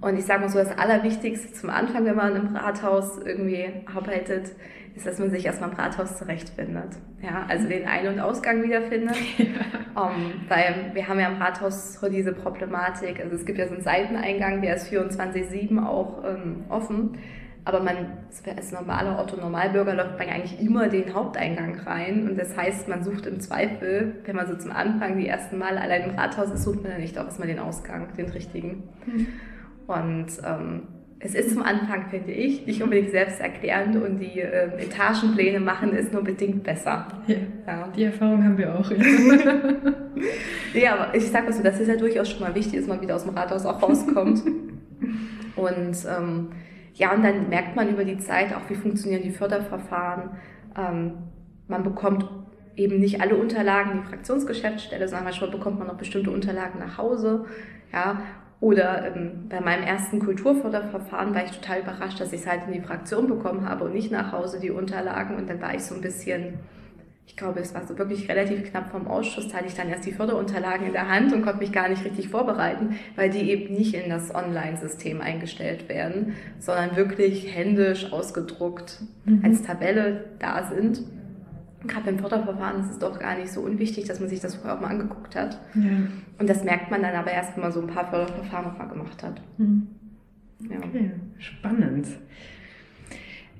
[0.00, 4.52] Und ich sage mal so, das Allerwichtigste zum Anfang, wenn man im Rathaus irgendwie arbeitet,
[4.96, 6.96] ist, dass man sich erstmal im Rathaus zurechtfindet.
[7.22, 9.16] Ja, also den Ein- und Ausgang wiederfindet.
[9.38, 10.02] Ja.
[10.02, 13.74] Um, ähm, weil wir haben ja im Rathaus diese Problematik, also es gibt ja so
[13.74, 17.18] einen Seiteneingang, der ist 24-7 auch ähm, offen.
[17.64, 18.18] Aber man,
[18.56, 22.28] als normaler Otto-Normalbürger läuft man eigentlich immer den Haupteingang rein.
[22.28, 25.76] Und das heißt, man sucht im Zweifel, wenn man so zum Anfang die ersten Mal
[25.76, 28.84] allein im Rathaus ist, sucht man ja nicht auch erstmal den Ausgang, den richtigen.
[29.06, 29.26] Mhm.
[29.90, 30.82] Und ähm,
[31.18, 36.12] es ist zum Anfang, finde ich, nicht unbedingt selbsterklärend und die äh, Etagenpläne machen es
[36.12, 37.08] nur bedingt besser.
[37.26, 37.88] Ja, ja.
[37.94, 38.90] Die Erfahrung haben wir auch.
[40.74, 43.00] ja, aber ich sage mal so, das ist ja durchaus schon mal wichtig, dass man
[43.00, 44.42] wieder aus dem Rathaus auch rauskommt.
[45.56, 46.48] und ähm,
[46.94, 50.30] ja, und dann merkt man über die Zeit auch, wie funktionieren die Förderverfahren.
[50.78, 51.14] Ähm,
[51.66, 52.26] man bekommt
[52.76, 57.44] eben nicht alle Unterlagen, die Fraktionsgeschäftsstelle, sondern manchmal bekommt man noch bestimmte Unterlagen nach Hause.
[57.92, 58.22] Ja,
[58.60, 62.74] oder ähm, bei meinem ersten Kulturförderverfahren war ich total überrascht, dass ich es halt in
[62.74, 65.36] die Fraktion bekommen habe und nicht nach Hause die Unterlagen.
[65.36, 66.58] Und dann war ich so ein bisschen,
[67.26, 70.04] ich glaube, es war so wirklich relativ knapp vom Ausschuss, da hatte ich dann erst
[70.04, 73.72] die Förderunterlagen in der Hand und konnte mich gar nicht richtig vorbereiten, weil die eben
[73.74, 79.40] nicht in das Online-System eingestellt werden, sondern wirklich händisch ausgedruckt mhm.
[79.42, 81.00] als Tabelle da sind
[81.86, 84.76] gerade beim Förderverfahren ist es doch gar nicht so unwichtig, dass man sich das vorher
[84.76, 85.58] auch mal angeguckt hat.
[85.74, 85.90] Ja.
[86.38, 88.86] Und das merkt man dann aber erst, wenn man so ein paar Förderverfahren noch mal
[88.86, 89.40] gemacht hat.
[89.58, 89.86] Mhm.
[90.68, 90.76] Ja.
[90.78, 92.06] Okay, spannend.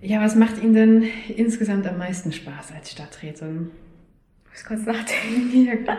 [0.03, 1.05] Ja, was macht Ihnen denn
[1.37, 3.71] insgesamt am meisten Spaß als Stadträtin?
[4.45, 5.65] Ich muss kurz nachdenken.
[5.67, 5.99] Ja, klar.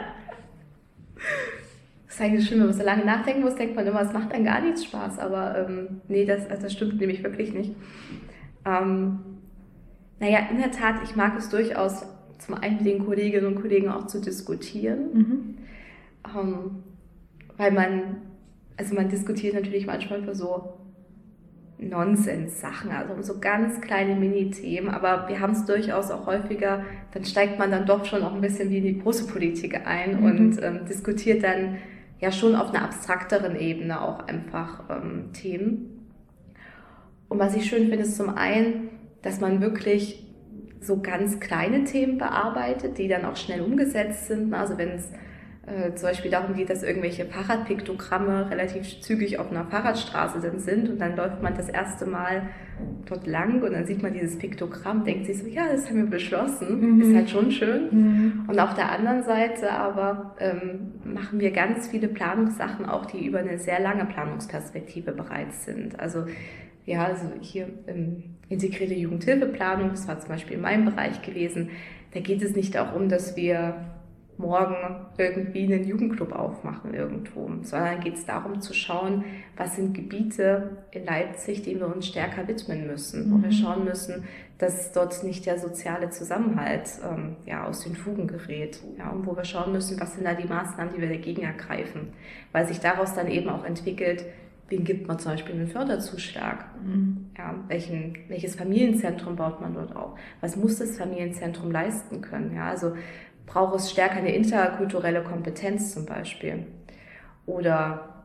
[2.08, 4.34] Das ist eigentlich schön, wenn man so lange nachdenken muss, denkt man immer, es macht
[4.34, 5.20] dann gar nichts Spaß.
[5.20, 7.74] Aber ähm, nee, das, also das stimmt nämlich wirklich nicht.
[8.66, 9.20] Ähm,
[10.22, 12.06] naja, in der Tat, ich mag es durchaus,
[12.38, 15.14] zum einen mit den Kolleginnen und Kollegen auch zu diskutieren.
[15.14, 15.58] Mhm.
[16.34, 16.84] Ähm,
[17.58, 18.18] weil man,
[18.78, 20.74] also man diskutiert natürlich manchmal über so
[21.80, 27.26] Nonsens-Sachen, also um so ganz kleine Mini-Themen, aber wir haben es durchaus auch häufiger, dann
[27.26, 30.26] steigt man dann doch schon auch ein bisschen wie in die große Politik ein mhm.
[30.26, 31.78] und ähm, diskutiert dann
[32.20, 36.08] ja schon auf einer abstrakteren Ebene auch einfach ähm, Themen.
[37.28, 38.91] Und was ich schön finde, ist zum einen,
[39.22, 40.26] dass man wirklich
[40.80, 44.54] so ganz kleine Themen bearbeitet, die dann auch schnell umgesetzt sind.
[44.54, 45.10] Also wenn es
[45.68, 50.90] äh, zum Beispiel darum geht, dass irgendwelche Fahrradpiktogramme relativ zügig auf einer Fahrradstraße dann sind
[50.90, 52.50] und dann läuft man das erste Mal
[53.06, 56.10] dort lang und dann sieht man dieses Piktogramm, denkt sich so, ja, das haben wir
[56.10, 57.02] beschlossen, mhm.
[57.02, 57.90] ist halt schon schön.
[57.92, 58.46] Mhm.
[58.48, 63.38] Und auf der anderen Seite aber ähm, machen wir ganz viele Planungssachen auch, die über
[63.38, 66.00] eine sehr lange Planungsperspektive bereits sind.
[66.00, 66.26] Also
[66.88, 71.70] ja, also hier ähm, integrierte Jugendhilfeplanung, das war zum Beispiel in meinem Bereich gewesen.
[72.14, 73.76] Da geht es nicht darum, dass wir
[74.42, 74.76] morgen
[75.18, 79.24] irgendwie einen Jugendclub aufmachen irgendwo, sondern geht es darum zu schauen,
[79.56, 83.34] was sind Gebiete in Leipzig, denen wir uns stärker widmen müssen, mhm.
[83.34, 84.24] wo wir schauen müssen,
[84.58, 89.36] dass dort nicht der soziale Zusammenhalt ähm, ja, aus den Fugen gerät, ja, und wo
[89.36, 92.14] wir schauen müssen, was sind da die Maßnahmen, die wir dagegen ergreifen,
[92.52, 94.26] weil sich daraus dann eben auch entwickelt,
[94.72, 96.66] Wen gibt man zum Beispiel einen Förderzuschlag?
[96.82, 97.26] Mhm.
[97.38, 100.18] Ja, welchen, welches Familienzentrum baut man dort auf?
[100.40, 102.56] Was muss das Familienzentrum leisten können?
[102.56, 102.96] Ja, also
[103.46, 106.68] braucht es stärker eine interkulturelle Kompetenz zum Beispiel?
[107.46, 108.24] Oder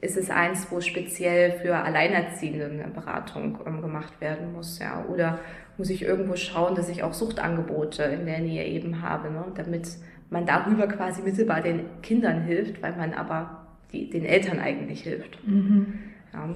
[0.00, 4.80] ist es eins, wo speziell für Alleinerziehende eine Beratung ähm, gemacht werden muss?
[4.80, 5.04] Ja?
[5.08, 5.38] Oder
[5.76, 9.44] muss ich irgendwo schauen, dass ich auch Suchtangebote in der Nähe eben habe, ne?
[9.54, 9.88] damit
[10.28, 13.57] man darüber quasi mittelbar den Kindern hilft, weil man aber
[13.92, 15.38] die den Eltern eigentlich hilft.
[15.46, 15.98] Mhm.
[16.32, 16.54] Ja.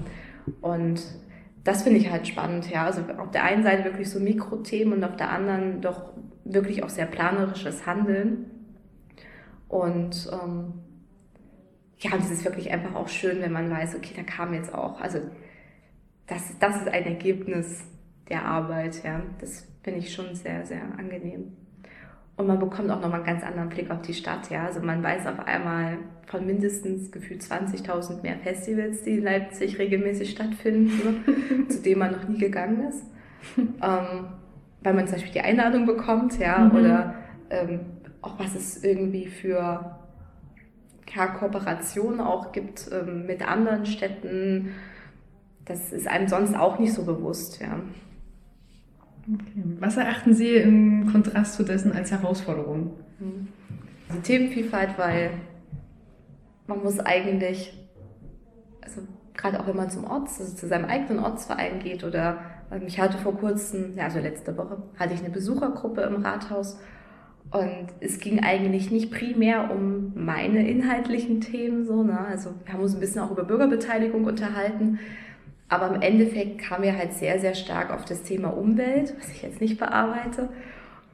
[0.61, 1.01] Und
[1.63, 2.85] das finde ich halt spannend, ja.
[2.85, 6.89] Also auf der einen Seite wirklich so Mikrothemen und auf der anderen doch wirklich auch
[6.89, 8.45] sehr planerisches Handeln.
[9.69, 10.73] Und ähm,
[11.99, 14.73] ja, und es ist wirklich einfach auch schön, wenn man weiß, okay, da kam jetzt
[14.73, 15.19] auch, also
[16.27, 17.83] das, das ist ein Ergebnis
[18.29, 19.21] der Arbeit, ja.
[19.39, 21.53] Das finde ich schon sehr, sehr angenehm.
[22.35, 24.49] Und man bekommt auch nochmal einen ganz anderen Blick auf die Stadt.
[24.49, 24.65] Ja?
[24.65, 30.31] Also man weiß auf einmal von mindestens gefühlt 20.000 mehr Festivals, die in Leipzig regelmäßig
[30.31, 33.05] stattfinden, zu denen man noch nie gegangen ist.
[33.57, 34.25] Ähm,
[34.81, 36.71] weil man zum Beispiel die Einladung bekommt, ja, mhm.
[36.71, 37.15] oder
[37.49, 37.81] ähm,
[38.21, 39.97] auch was es irgendwie für
[41.13, 44.71] ja, Kooperationen auch gibt ähm, mit anderen Städten.
[45.65, 47.79] Das ist einem sonst auch nicht so bewusst, ja.
[49.31, 49.63] Okay.
[49.79, 52.91] Was erachten Sie im Kontrast zu dessen als Herausforderung?
[54.13, 55.31] Die Themenvielfalt, weil
[56.67, 57.73] man muss eigentlich,
[58.81, 59.01] also
[59.33, 62.39] gerade auch wenn man zum Orts, also zu seinem eigenen Ortsverein geht oder
[62.71, 66.79] ähm, ich hatte vor kurzem, ja also letzte Woche, hatte ich eine Besuchergruppe im Rathaus
[67.51, 72.19] und es ging eigentlich nicht primär um meine inhaltlichen Themen, so, ne?
[72.19, 74.99] also wir haben uns ein bisschen auch über Bürgerbeteiligung unterhalten,
[75.73, 79.41] aber im Endeffekt kamen wir halt sehr, sehr stark auf das Thema Umwelt, was ich
[79.41, 80.49] jetzt nicht bearbeite.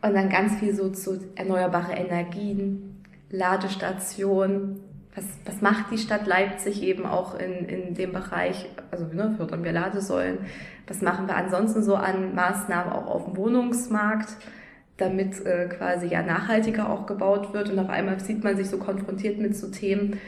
[0.02, 4.82] Und dann ganz viel so zu erneuerbare Energien, Ladestationen.
[5.16, 8.66] Was, was macht die Stadt Leipzig eben auch in, in dem Bereich?
[8.92, 10.40] Also ne, fördern wir Ladesäulen.
[10.88, 14.28] Was machen wir ansonsten so an Maßnahmen auch auf dem Wohnungsmarkt,
[14.98, 17.70] damit äh, quasi ja nachhaltiger auch gebaut wird?
[17.70, 20.20] Und auf einmal sieht man sich so konfrontiert mit so Themen,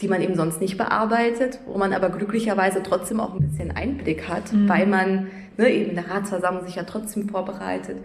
[0.00, 4.28] die man eben sonst nicht bearbeitet, wo man aber glücklicherweise trotzdem auch ein bisschen Einblick
[4.28, 4.68] hat, mhm.
[4.68, 7.98] weil man ne, eben in der Ratsversammlung sich ja trotzdem vorbereitet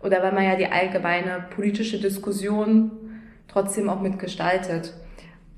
[0.00, 2.90] oder weil man ja die allgemeine politische Diskussion
[3.48, 4.94] trotzdem auch mitgestaltet.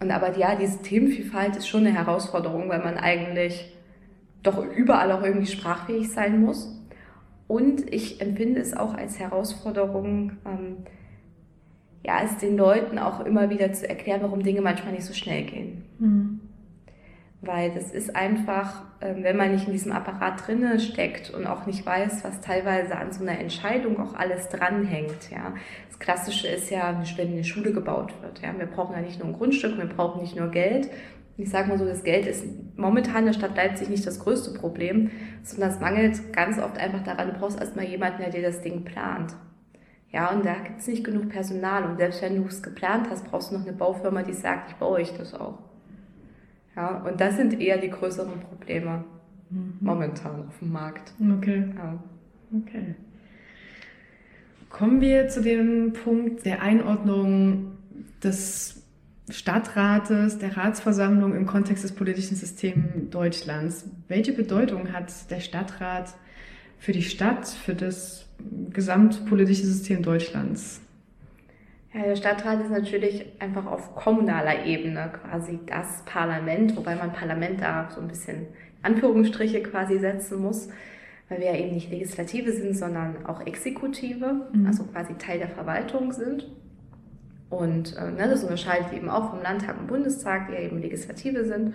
[0.01, 3.75] Und aber ja, diese Themenvielfalt ist schon eine Herausforderung, weil man eigentlich
[4.43, 6.75] doch überall auch irgendwie sprachfähig sein muss.
[7.47, 10.77] Und ich empfinde es auch als Herausforderung, ähm,
[12.03, 15.45] ja, es den Leuten auch immer wieder zu erklären, warum Dinge manchmal nicht so schnell
[15.45, 15.85] gehen.
[15.99, 16.41] Mhm.
[17.43, 21.67] Weil das ist einfach, ähm, wenn man nicht in diesem Apparat drinne steckt und auch
[21.67, 25.31] nicht weiß, was teilweise an so einer Entscheidung auch alles dranhängt.
[25.31, 25.55] Ja.
[25.89, 28.43] Das Klassische ist ja, wenn eine Schule gebaut wird.
[28.43, 28.59] Ja.
[28.59, 30.91] Wir brauchen ja nicht nur ein Grundstück, wir brauchen nicht nur Geld.
[31.39, 32.45] Ich sage mal so, das Geld ist
[32.77, 35.11] momentan in der Stadt Leipzig nicht das größte Problem,
[35.43, 38.85] sondern es mangelt ganz oft einfach daran, du brauchst erstmal jemanden, der dir das Ding
[38.85, 39.35] plant.
[40.13, 41.85] Ja, und da gibt es nicht genug Personal.
[41.85, 44.77] Und selbst wenn du es geplant hast, brauchst du noch eine Baufirma, die sagt, ich
[44.77, 45.59] baue euch das auch.
[46.75, 49.05] Ja, und das sind eher die größeren Probleme
[49.51, 49.75] mhm.
[49.81, 51.13] momentan auf dem Markt.
[51.39, 51.65] Okay.
[51.77, 52.03] Ja.
[52.63, 52.95] Okay.
[54.69, 57.73] Kommen wir zu dem Punkt der Einordnung
[58.23, 58.87] des
[59.29, 63.89] Stadtrates, der Ratsversammlung im Kontext des politischen Systems Deutschlands.
[64.09, 66.15] Welche Bedeutung hat der Stadtrat
[66.79, 68.27] für die Stadt, für das
[68.71, 70.81] gesamtpolitische System Deutschlands?
[71.93, 77.61] Ja, der Stadtrat ist natürlich einfach auf kommunaler Ebene quasi das Parlament, wobei man Parlament
[77.61, 78.47] da so ein bisschen
[78.83, 80.69] Anführungsstriche quasi setzen muss,
[81.29, 84.67] weil wir ja eben nicht Legislative sind, sondern auch Exekutive, mhm.
[84.67, 86.47] also quasi Teil der Verwaltung sind.
[87.49, 91.45] Und äh, ne, das unterscheidet eben auch vom Landtag und Bundestag, die ja eben Legislative
[91.45, 91.75] sind.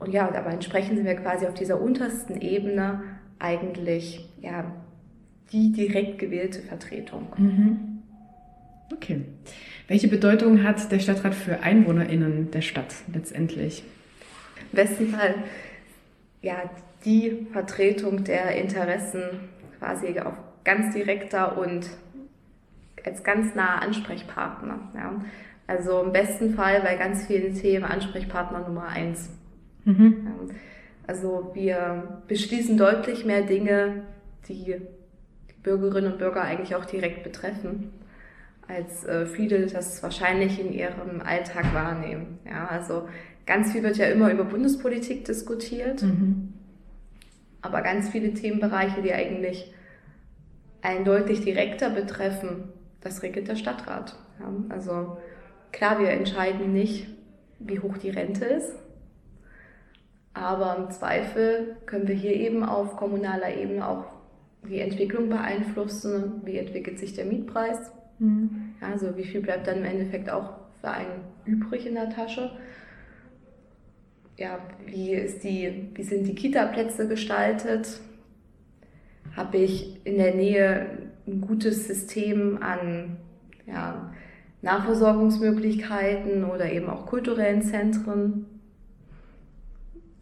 [0.00, 3.02] Und ja, dabei entsprechen sind wir quasi auf dieser untersten Ebene
[3.38, 4.64] eigentlich ja,
[5.54, 7.28] die direkt gewählte Vertretung.
[7.38, 8.02] Mhm.
[8.92, 9.22] Okay.
[9.86, 13.84] Welche Bedeutung hat der Stadtrat für EinwohnerInnen der Stadt letztendlich?
[14.72, 15.36] Im besten Fall
[16.42, 16.70] ja,
[17.04, 19.22] die Vertretung der Interessen
[19.78, 21.86] quasi auf ganz direkter und
[23.04, 24.78] als ganz naher Ansprechpartner.
[24.94, 25.24] Ja.
[25.66, 29.30] Also im besten Fall bei ganz vielen Themen Ansprechpartner Nummer eins.
[29.84, 30.50] Mhm.
[31.06, 34.02] Also wir beschließen deutlich mehr Dinge,
[34.48, 34.76] die
[35.64, 37.90] Bürgerinnen und Bürger eigentlich auch direkt betreffen,
[38.68, 42.38] als äh, viele das wahrscheinlich in ihrem Alltag wahrnehmen.
[42.46, 43.08] Ja, also
[43.46, 46.52] ganz viel wird ja immer über Bundespolitik diskutiert, mhm.
[47.62, 49.74] aber ganz viele Themenbereiche, die eigentlich
[50.82, 52.68] einen deutlich direkter betreffen,
[53.00, 54.16] das regelt der Stadtrat.
[54.38, 55.16] Ja, also
[55.72, 57.08] klar, wir entscheiden nicht,
[57.58, 58.74] wie hoch die Rente ist,
[60.34, 64.13] aber im Zweifel können wir hier eben auf kommunaler Ebene auch
[64.68, 67.92] die Entwicklung beeinflussen, wie entwickelt sich der Mietpreis.
[68.18, 68.74] Mhm.
[68.80, 72.50] Also wie viel bleibt dann im Endeffekt auch für einen übrig in der Tasche.
[74.36, 78.00] Ja, wie, ist die, wie sind die Kita-Plätze gestaltet?
[79.36, 83.16] Habe ich in der Nähe ein gutes System an
[83.66, 84.12] ja,
[84.62, 88.46] Nahversorgungsmöglichkeiten oder eben auch kulturellen Zentren?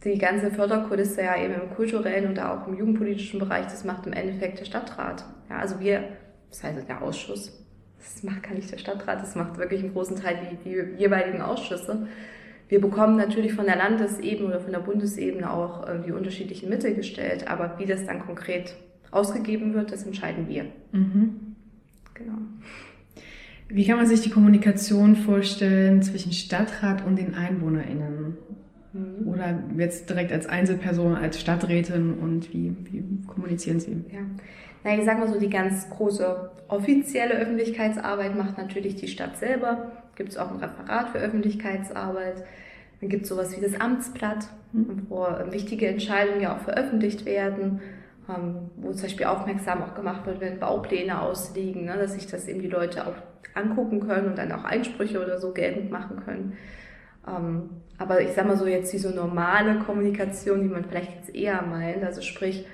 [0.05, 4.13] Die ganze Förderkulisse ja eben im kulturellen und auch im jugendpolitischen Bereich, das macht im
[4.13, 5.25] Endeffekt der Stadtrat.
[5.49, 6.05] Ja, also wir,
[6.51, 7.65] das heißt der Ausschuss,
[7.99, 11.41] das macht gar nicht der Stadtrat, das macht wirklich im großen Teil die, die jeweiligen
[11.41, 12.09] Ausschüsse.
[12.69, 16.95] Wir bekommen natürlich von der Landesebene oder von der Bundesebene auch äh, die unterschiedlichen Mittel
[16.95, 18.75] gestellt, aber wie das dann konkret
[19.11, 20.65] ausgegeben wird, das entscheiden wir.
[20.93, 21.55] Mhm.
[22.15, 22.39] Genau.
[23.69, 28.37] Wie kann man sich die Kommunikation vorstellen zwischen Stadtrat und den EinwohnerInnen?
[28.93, 29.29] Mhm.
[29.29, 34.05] Oder jetzt direkt als Einzelperson, als Stadträtin und wie, wie kommunizieren Sie?
[34.13, 34.21] Ja.
[34.85, 39.93] Na, ich sag mal so, die ganz große offizielle Öffentlichkeitsarbeit macht natürlich die Stadt selber.
[40.17, 42.45] Gibt es auch ein Referat für Öffentlichkeitsarbeit.
[43.01, 45.07] Dann gibt es sowas wie das Amtsblatt, mhm.
[45.09, 47.81] wo wichtige Entscheidungen ja auch veröffentlicht werden,
[48.29, 52.47] ähm, wo zum Beispiel aufmerksam auch gemacht wird, wenn Baupläne ausliegen, ne, dass sich das
[52.47, 53.15] eben die Leute auch
[53.55, 56.57] angucken können und dann auch Einsprüche oder so geltend machen können.
[57.27, 61.63] Ähm, aber ich sag mal so jetzt diese normale Kommunikation, die man vielleicht jetzt eher
[61.63, 62.67] meint, also sprich,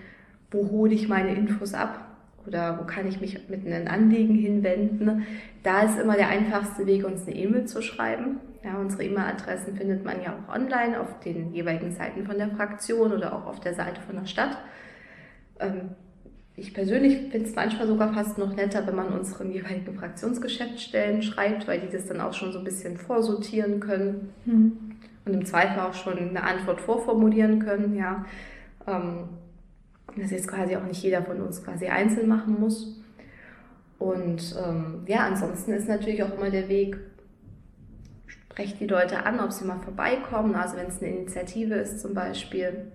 [0.50, 2.04] wo hole ich meine Infos ab
[2.46, 5.26] oder wo kann ich mich mit einem Anliegen hinwenden,
[5.62, 8.40] da ist immer der einfachste Weg, uns eine E-Mail zu schreiben.
[8.64, 13.12] Ja, unsere E-Mail-Adressen findet man ja auch online auf den jeweiligen Seiten von der Fraktion
[13.12, 14.56] oder auch auf der Seite von der Stadt.
[16.58, 21.68] Ich persönlich finde es manchmal sogar fast noch netter, wenn man unseren jeweiligen Fraktionsgeschäftsstellen schreibt,
[21.68, 24.72] weil die das dann auch schon so ein bisschen vorsortieren können mhm.
[25.24, 27.96] und im Zweifel auch schon eine Antwort vorformulieren können.
[27.96, 28.24] Ja.
[28.86, 29.28] Ähm,
[30.16, 33.00] dass jetzt quasi auch nicht jeder von uns quasi einzeln machen muss.
[33.98, 36.96] Und ähm, ja, ansonsten ist natürlich auch immer der Weg,
[38.26, 40.54] spreche die Leute an, ob sie mal vorbeikommen.
[40.54, 42.90] Also wenn es eine Initiative ist zum Beispiel,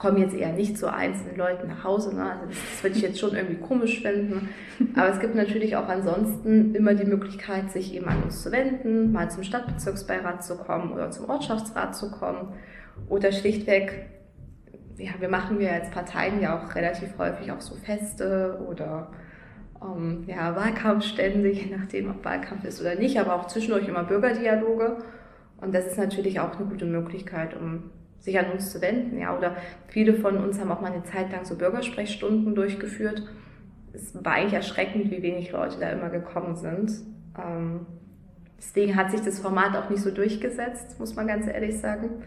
[0.00, 2.16] kommen jetzt eher nicht zu einzelnen Leuten nach Hause.
[2.16, 2.22] Ne?
[2.22, 4.48] Also das, würde ich jetzt schon irgendwie komisch finden.
[4.96, 9.12] Aber es gibt natürlich auch ansonsten immer die Möglichkeit, sich eben an uns zu wenden,
[9.12, 12.54] mal zum Stadtbezirksbeirat zu kommen oder zum Ortschaftsrat zu kommen
[13.10, 14.06] oder schlichtweg,
[14.96, 19.10] ja, wir machen wir als Parteien ja auch relativ häufig auch so Feste oder
[19.82, 24.96] ähm, ja, Wahlkampfstände, je nachdem, ob Wahlkampf ist oder nicht, aber auch zwischendurch immer Bürgerdialoge.
[25.60, 29.18] Und das ist natürlich auch eine gute Möglichkeit, um sich an uns zu wenden.
[29.18, 29.56] Ja, oder
[29.88, 33.22] viele von uns haben auch mal eine Zeit lang so Bürgersprechstunden durchgeführt.
[33.92, 36.92] Es war eigentlich erschreckend, wie wenig Leute da immer gekommen sind.
[37.38, 37.86] Ähm,
[38.58, 42.22] deswegen hat sich das Format auch nicht so durchgesetzt, muss man ganz ehrlich sagen.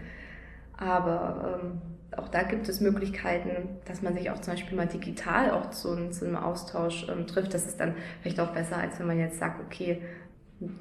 [0.76, 1.82] Aber ähm,
[2.18, 6.10] auch da gibt es Möglichkeiten, dass man sich auch zum Beispiel mal digital auch zu,
[6.10, 7.54] zu einem Austausch ähm, trifft.
[7.54, 10.02] Das ist dann vielleicht auch besser, als wenn man jetzt sagt, okay,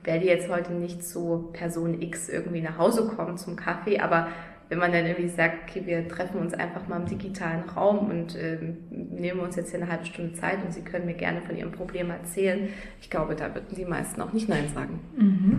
[0.05, 4.29] werde jetzt heute nicht zu Person X irgendwie nach Hause kommen zum Kaffee, aber
[4.73, 8.35] wenn man dann irgendwie sagt, okay, wir treffen uns einfach mal im digitalen Raum und
[8.37, 8.57] äh,
[8.89, 11.73] nehmen uns jetzt hier eine halbe Stunde Zeit und Sie können mir gerne von Ihrem
[11.73, 15.01] Problem erzählen, ich glaube, da würden die meisten auch nicht Nein sagen.
[15.15, 15.59] Mhm.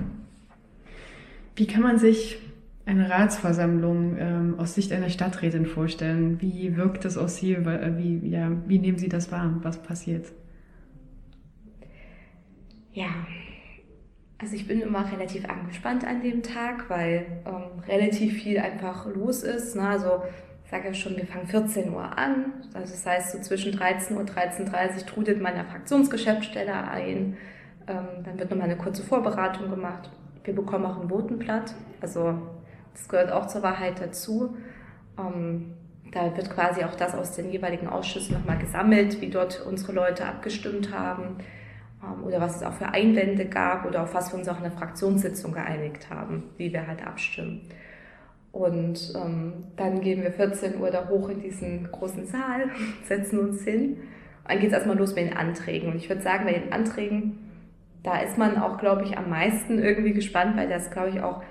[1.56, 2.40] Wie kann man sich
[2.88, 6.42] eine Ratsversammlung ähm, aus Sicht einer Stadträtin vorstellen?
[6.42, 7.54] Wie wirkt das aus Sie?
[7.54, 9.60] Äh, wie, ja, wie nehmen Sie das wahr?
[9.62, 10.26] Was passiert?
[12.94, 13.12] Ja,
[14.44, 19.42] also ich bin immer relativ angespannt an dem Tag, weil ähm, relativ viel einfach los
[19.42, 19.78] ist.
[19.78, 19.88] Ne?
[19.88, 20.22] Also
[20.66, 22.52] ich sage ja schon, wir fangen 14 Uhr an.
[22.74, 27.38] Also das heißt, so zwischen 13 Uhr und 13.30 Uhr trudelt meine Fraktionsgeschäftsstelle ein.
[27.88, 30.10] Ähm, dann wird nochmal eine kurze Vorberatung gemacht.
[30.44, 31.74] Wir bekommen auch ein Votenblatt.
[32.02, 32.38] Also
[32.94, 34.58] das gehört auch zur Wahrheit dazu.
[35.18, 35.74] Ähm,
[36.12, 40.26] da wird quasi auch das aus den jeweiligen Ausschüssen nochmal gesammelt, wie dort unsere Leute
[40.26, 41.38] abgestimmt haben
[42.26, 44.72] oder was es auch für Einwände gab oder auf was wir uns auch in der
[44.72, 47.62] Fraktionssitzung geeinigt haben, wie wir halt abstimmen.
[48.52, 52.70] Und ähm, dann gehen wir 14 Uhr da hoch in diesen großen Saal,
[53.04, 53.94] setzen uns hin.
[54.44, 55.92] Und dann geht es erstmal los mit den Anträgen.
[55.92, 57.40] Und ich würde sagen, bei den Anträgen,
[58.04, 61.42] da ist man auch, glaube ich, am meisten irgendwie gespannt, weil das, glaube ich, auch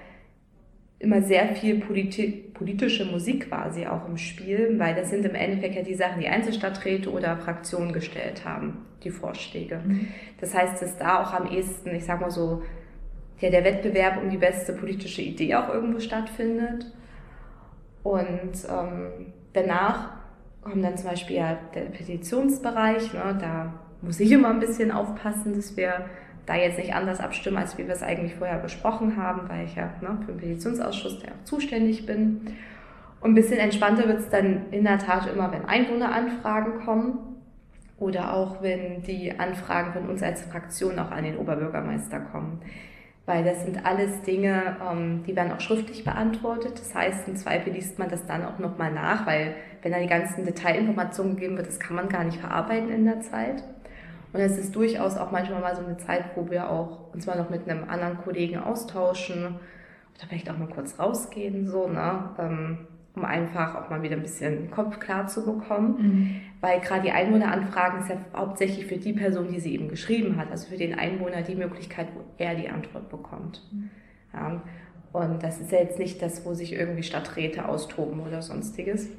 [1.03, 5.75] immer sehr viel politi politische Musik quasi auch im Spiel, weil das sind im Endeffekt
[5.75, 9.81] ja die Sachen, die Einzelstadträte oder Fraktionen gestellt haben, die Vorschläge.
[9.85, 10.07] Mhm.
[10.41, 12.63] Das heißt, dass da auch am ehesten, ich sag mal so,
[13.41, 16.87] ja, der Wettbewerb um die beste politische Idee auch irgendwo stattfindet.
[18.05, 20.11] Und ähm, danach
[20.61, 25.55] kommt dann zum Beispiel ja der Petitionsbereich, ne, da muss ich immer ein bisschen aufpassen,
[25.55, 26.07] dass wir
[26.47, 29.77] da jetzt nicht anders abstimmen, als wie wir es eigentlich vorher besprochen haben, weil ich
[29.77, 32.41] ja ne, für den Petitionsausschuss der auch zuständig bin.
[33.21, 37.19] Und ein bisschen entspannter wird es dann in der Tat immer, wenn Einwohneranfragen kommen
[37.99, 42.61] oder auch wenn die Anfragen von uns als Fraktion auch an den Oberbürgermeister kommen.
[43.25, 46.73] Weil das sind alles Dinge, ähm, die werden auch schriftlich beantwortet.
[46.81, 50.09] Das heißt, im Zweifel liest man das dann auch nochmal nach, weil wenn da die
[50.09, 53.63] ganzen Detailinformationen gegeben wird, das kann man gar nicht verarbeiten in der Zeit.
[54.33, 57.37] Und es ist durchaus auch manchmal mal so eine Zeit, wo wir auch uns mal
[57.37, 59.57] noch mit einem anderen Kollegen austauschen
[60.17, 62.31] oder vielleicht auch mal kurz rausgehen, so, ne?
[62.39, 62.79] Ähm,
[63.15, 65.97] um einfach auch mal wieder ein bisschen den Kopf klar zu bekommen.
[65.99, 66.41] Mhm.
[66.63, 70.51] Weil gerade die Einwohneranfragen ist ja hauptsächlich für die Person, die sie eben geschrieben hat,
[70.51, 73.61] also für den Einwohner die Möglichkeit, wo er die Antwort bekommt.
[73.71, 73.91] Mhm.
[74.33, 74.63] Ja,
[75.13, 79.11] und das ist ja jetzt nicht das, wo sich irgendwie Stadträte austoben oder sonstiges.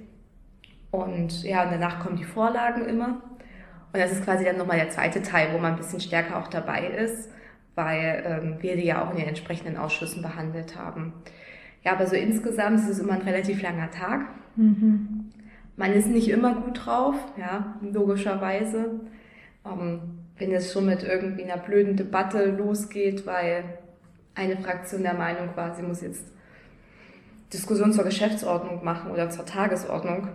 [0.89, 3.21] Und ja, und danach kommen die Vorlagen immer.
[3.93, 6.47] Und das ist quasi dann nochmal der zweite Teil, wo man ein bisschen stärker auch
[6.47, 7.29] dabei ist,
[7.75, 11.13] weil ähm, wir die ja auch in den entsprechenden Ausschüssen behandelt haben.
[11.83, 14.25] Ja, aber so insgesamt ist es immer ein relativ langer Tag.
[14.55, 15.31] Mhm.
[15.75, 18.99] Man ist nicht immer gut drauf, ja, logischerweise.
[19.65, 19.99] Ähm,
[20.37, 23.63] wenn es schon mit irgendwie einer blöden Debatte losgeht, weil
[24.35, 26.25] eine Fraktion der Meinung war, sie muss jetzt
[27.53, 30.29] Diskussion zur Geschäftsordnung machen oder zur Tagesordnung,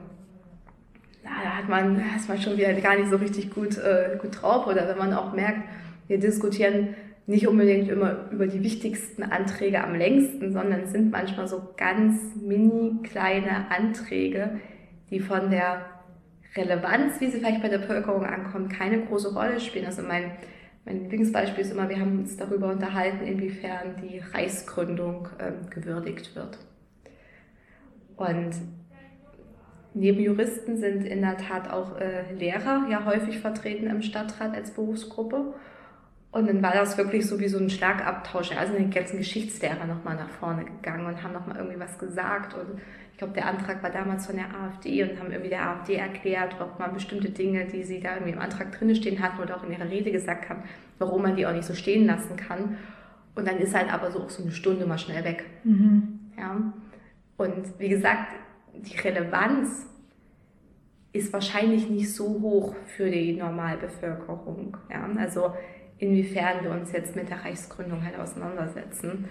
[1.42, 4.66] da hat man, ist man schon wieder gar nicht so richtig gut, äh, gut drauf.
[4.66, 5.68] Oder wenn man auch merkt,
[6.06, 6.94] wir diskutieren
[7.26, 13.02] nicht unbedingt immer über die wichtigsten Anträge am längsten, sondern sind manchmal so ganz mini
[13.02, 14.60] kleine Anträge,
[15.10, 15.84] die von der
[16.56, 19.84] Relevanz, wie sie vielleicht bei der Bevölkerung ankommen, keine große Rolle spielen.
[19.84, 20.32] Also mein,
[20.86, 26.58] mein Lieblingsbeispiel ist immer, wir haben uns darüber unterhalten, inwiefern die Reichsgründung ähm, gewürdigt wird.
[28.16, 28.52] Und
[29.98, 34.70] Neben Juristen sind in der Tat auch äh, Lehrer ja häufig vertreten im Stadtrat als
[34.70, 35.54] Berufsgruppe.
[36.30, 38.52] Und dann war das wirklich so wie so ein Schlagabtausch.
[38.56, 42.54] Also die ganzen Geschichtslehrer nochmal nach vorne gegangen und haben nochmal irgendwie was gesagt.
[42.54, 42.80] Und
[43.10, 46.54] ich glaube, der Antrag war damals von der AfD und haben irgendwie der AfD erklärt,
[46.58, 49.64] warum man bestimmte Dinge, die sie da irgendwie im Antrag drinne stehen hatten oder auch
[49.64, 50.62] in ihrer Rede gesagt haben,
[51.00, 52.76] warum man die auch nicht so stehen lassen kann.
[53.34, 55.44] Und dann ist halt aber so auch so eine Stunde mal schnell weg.
[55.64, 56.20] Mhm.
[56.38, 56.72] Ja.
[57.36, 58.32] Und wie gesagt,
[58.82, 59.86] die Relevanz
[61.12, 64.76] ist wahrscheinlich nicht so hoch für die Normalbevölkerung.
[64.90, 65.08] Ja?
[65.18, 65.52] Also
[65.98, 69.26] inwiefern wir uns jetzt mit der Reichsgründung halt auseinandersetzen.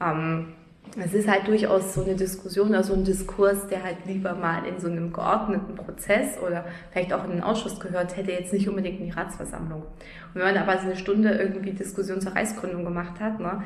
[0.00, 0.54] Ähm,
[0.98, 4.66] es ist halt durchaus so eine Diskussion oder so ein Diskurs, der halt lieber mal
[4.66, 8.68] in so einem geordneten Prozess oder vielleicht auch in den Ausschuss gehört hätte, jetzt nicht
[8.68, 9.82] unbedingt in die Ratsversammlung.
[9.82, 13.62] Und wenn man aber so eine Stunde irgendwie Diskussion zur Reichsgründung gemacht hat, ne,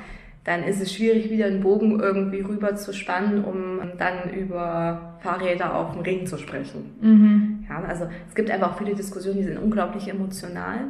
[0.46, 5.74] dann ist es schwierig, wieder einen Bogen irgendwie rüber zu spannen, um dann über Fahrräder
[5.74, 6.94] auf dem Ring zu sprechen.
[7.00, 7.66] Mhm.
[7.68, 10.84] Ja, also es gibt einfach auch viele Diskussionen, die sind unglaublich emotional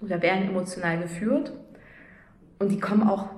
[0.00, 1.52] oder werden emotional geführt.
[2.58, 3.28] Und die kommen auch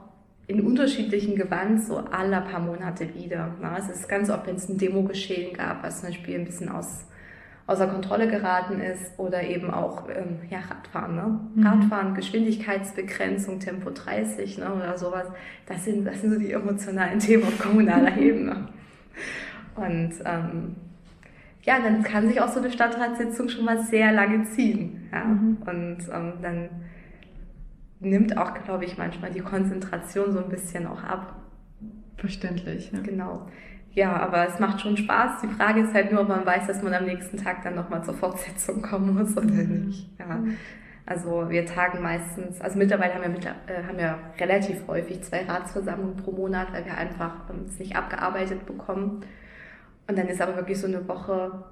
[0.47, 3.55] in unterschiedlichen Gewand so alle paar Monate wieder.
[3.79, 7.05] Es ist ganz oft, wenn es ein Demo-Geschehen gab, was zum Beispiel ein bisschen aus
[7.73, 11.17] außer Kontrolle geraten ist oder eben auch ähm, ja, Radfahren.
[11.17, 11.41] Ne?
[11.55, 11.67] Mhm.
[11.67, 15.27] Radfahren, Geschwindigkeitsbegrenzung, Tempo 30 ne, oder sowas.
[15.67, 18.69] Das sind, das sind so die emotionalen Themen auf kommunaler Ebene.
[19.75, 20.77] Und ähm,
[21.63, 25.09] ja, dann kann sich auch so eine Stadtratssitzung schon mal sehr lange ziehen.
[25.11, 25.25] Ja?
[25.25, 25.57] Mhm.
[25.65, 26.69] Und ähm, dann
[28.01, 31.37] nimmt auch, glaube ich, manchmal die Konzentration so ein bisschen auch ab.
[32.17, 32.93] Verständlich.
[32.93, 33.01] Ja.
[33.01, 33.47] Genau.
[33.95, 35.43] Ja, aber es macht schon Spaß.
[35.43, 38.03] Die Frage ist halt nur, ob man weiß, dass man am nächsten Tag dann nochmal
[38.03, 40.09] zur Fortsetzung kommen muss oder nicht.
[40.19, 40.43] Ja.
[41.05, 45.45] Also wir tagen meistens, also mittlerweile haben wir, mit, äh, haben wir relativ häufig zwei
[45.45, 47.35] Ratsversammlungen pro Monat, weil wir einfach
[47.67, 49.25] es nicht abgearbeitet bekommen.
[50.07, 51.65] Und dann ist aber wirklich so eine Woche,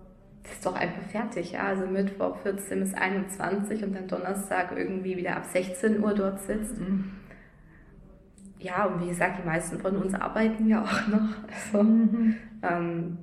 [0.42, 1.52] das ist doch einfach fertig.
[1.52, 1.68] Ja?
[1.68, 6.78] Also Mittwoch 14 bis 21 und dann Donnerstag irgendwie wieder ab 16 Uhr dort sitzt.
[6.78, 7.12] Mhm
[8.60, 11.28] ja, und wie gesagt, die meisten von uns arbeiten ja auch noch.
[11.72, 12.36] Also, mhm.
[12.62, 13.18] ähm,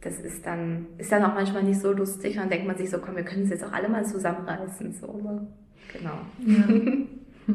[0.00, 2.36] das ist dann, ist dann auch manchmal nicht so lustig.
[2.36, 4.92] Dann denkt man sich so, komm, wir können es jetzt auch alle mal zusammenreißen.
[4.92, 5.46] So, ne?
[5.92, 6.20] Genau.
[6.46, 6.64] Ja.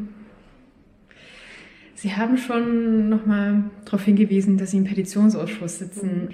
[1.94, 6.24] Sie haben schon nochmal darauf hingewiesen, dass Sie im Petitionsausschuss sitzen.
[6.24, 6.28] Mhm.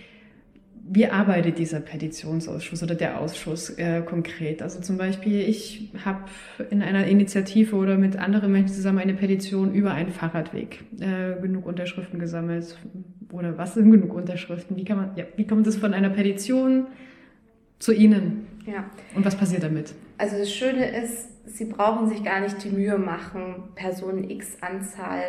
[0.95, 4.61] Wie arbeitet dieser Petitionsausschuss oder der Ausschuss äh, konkret?
[4.61, 6.25] Also zum Beispiel, ich habe
[6.69, 11.65] in einer Initiative oder mit anderen Menschen zusammen eine Petition über einen Fahrradweg äh, genug
[11.65, 12.77] Unterschriften gesammelt.
[13.31, 14.77] Oder was sind genug Unterschriften?
[14.77, 16.89] Wie kann man, ja, wie kommt es von einer Petition
[17.79, 18.47] zu Ihnen?
[18.67, 18.85] Ja.
[19.15, 19.95] Und was passiert damit?
[20.19, 25.23] Also das Schöne ist, Sie brauchen sich gar nicht die Mühe machen, Personen X Anzahl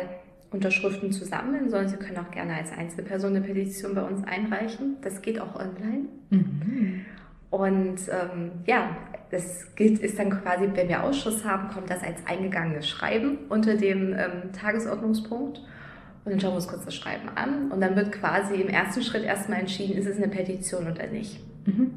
[0.54, 4.96] Unterschriften zu sammeln, sondern Sie können auch gerne als Einzelperson eine Petition bei uns einreichen.
[5.02, 6.06] Das geht auch online.
[6.30, 7.04] Mhm.
[7.50, 8.96] Und ähm, ja,
[9.30, 13.76] das gilt, ist dann quasi, wenn wir Ausschuss haben, kommt das als eingegangenes Schreiben unter
[13.76, 15.58] dem ähm, Tagesordnungspunkt.
[15.58, 17.70] Und dann schauen wir uns kurz das Schreiben an.
[17.70, 21.40] Und dann wird quasi im ersten Schritt erstmal entschieden, ist es eine Petition oder nicht.
[21.66, 21.90] Mhm.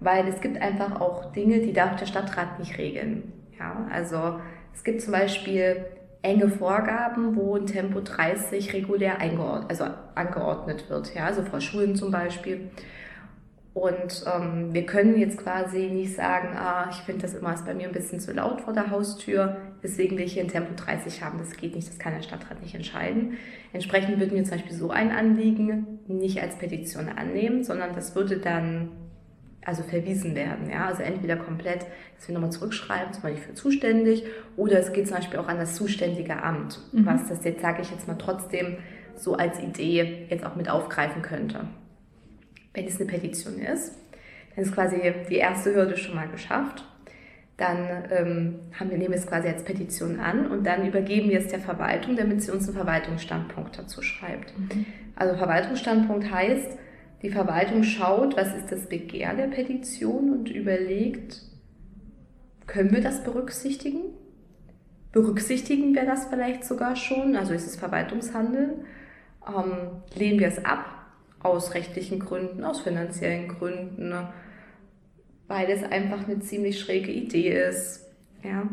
[0.00, 3.32] Weil es gibt einfach auch Dinge, die darf der Stadtrat nicht regeln.
[3.58, 4.40] Ja, also
[4.74, 5.76] es gibt zum Beispiel
[6.24, 11.94] enge Vorgaben, wo ein Tempo 30 regulär eingeordnet, also angeordnet wird, ja, also vor Schulen
[11.96, 12.70] zum Beispiel.
[13.74, 17.74] Und ähm, wir können jetzt quasi nicht sagen, ah, ich finde das immer ist bei
[17.74, 21.22] mir ein bisschen zu laut vor der Haustür, deswegen will ich hier ein Tempo 30
[21.22, 21.38] haben.
[21.38, 23.36] Das geht nicht, das kann der Stadtrat nicht entscheiden.
[23.72, 28.38] Entsprechend würden wir zum Beispiel so ein Anliegen nicht als Petition annehmen, sondern das würde
[28.38, 28.90] dann
[29.64, 30.70] also verwiesen werden.
[30.70, 30.86] Ja?
[30.86, 31.86] Also entweder komplett,
[32.16, 34.24] dass wir nochmal zurückschreiben, zum Beispiel für zuständig,
[34.56, 37.06] oder es geht zum Beispiel auch an das zuständige Amt, mhm.
[37.06, 38.76] was das jetzt, sage ich jetzt mal trotzdem,
[39.16, 41.60] so als Idee jetzt auch mit aufgreifen könnte.
[42.72, 43.92] Wenn es eine Petition ist,
[44.54, 44.96] dann ist quasi
[45.28, 46.84] die erste Hürde schon mal geschafft.
[47.56, 51.38] Dann ähm, haben wir, nehmen wir es quasi als Petition an und dann übergeben wir
[51.38, 54.58] es der Verwaltung, damit sie uns einen Verwaltungsstandpunkt dazu schreibt.
[54.58, 54.86] Mhm.
[55.14, 56.76] Also Verwaltungsstandpunkt heißt,
[57.24, 61.40] die Verwaltung schaut, was ist das Begehr der Petition und überlegt,
[62.66, 64.02] können wir das berücksichtigen?
[65.10, 67.34] Berücksichtigen wir das vielleicht sogar schon?
[67.34, 68.84] Also ist es Verwaltungshandeln?
[69.46, 70.84] Ähm, lehnen wir es ab
[71.40, 74.28] aus rechtlichen Gründen, aus finanziellen Gründen, ne?
[75.46, 78.06] weil es einfach eine ziemlich schräge Idee ist.
[78.42, 78.68] Ja?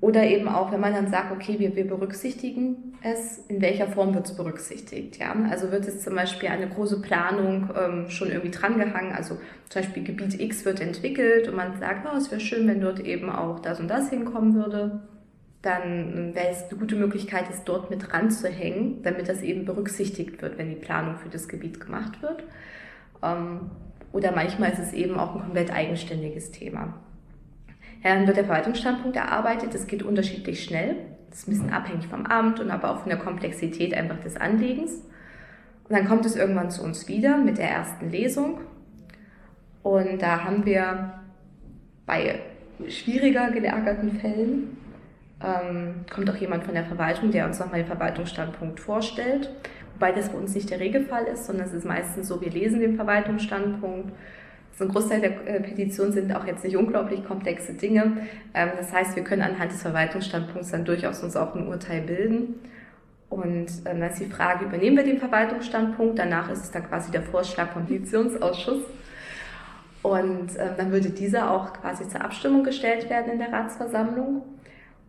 [0.00, 4.14] Oder eben auch, wenn man dann sagt, okay, wir, wir berücksichtigen es, in welcher Form
[4.14, 5.18] wird es berücksichtigt?
[5.18, 5.34] Ja?
[5.50, 9.36] Also wird es zum Beispiel eine große Planung ähm, schon irgendwie drangehangen, also
[9.68, 13.00] zum Beispiel Gebiet X wird entwickelt und man sagt, oh, es wäre schön, wenn dort
[13.00, 15.00] eben auch das und das hinkommen würde,
[15.62, 20.56] dann wäre es eine gute Möglichkeit, es dort mit ranzuhängen, damit das eben berücksichtigt wird,
[20.56, 22.44] wenn die Planung für das Gebiet gemacht wird.
[23.22, 23.70] Ähm,
[24.12, 26.94] oder manchmal ist es eben auch ein komplett eigenständiges Thema.
[28.02, 29.74] Dann wird der Verwaltungsstandpunkt erarbeitet.
[29.74, 30.96] Das geht unterschiedlich schnell.
[31.28, 34.36] Das ist ein bisschen abhängig vom Amt und aber auch von der Komplexität einfach des
[34.36, 34.94] Anliegens.
[35.88, 38.60] Und dann kommt es irgendwann zu uns wieder mit der ersten Lesung.
[39.82, 41.14] Und da haben wir
[42.06, 42.40] bei
[42.88, 44.76] schwieriger gelagerten Fällen
[45.42, 49.50] ähm, kommt auch jemand von der Verwaltung, der uns nochmal den Verwaltungsstandpunkt vorstellt.
[49.94, 52.80] Wobei das bei uns nicht der Regelfall ist, sondern es ist meistens so, wir lesen
[52.80, 54.12] den Verwaltungsstandpunkt.
[54.80, 58.16] So ein Großteil der äh, Petitionen sind auch jetzt nicht unglaublich komplexe Dinge.
[58.54, 62.54] Ähm, das heißt, wir können anhand des Verwaltungsstandpunkts dann durchaus uns auch ein Urteil bilden.
[63.28, 66.18] Und ähm, dann ist die Frage, übernehmen wir den Verwaltungsstandpunkt?
[66.18, 68.82] Danach ist es dann quasi der Vorschlag vom Petitionsausschuss.
[70.00, 74.40] Und ähm, dann würde dieser auch quasi zur Abstimmung gestellt werden in der Ratsversammlung.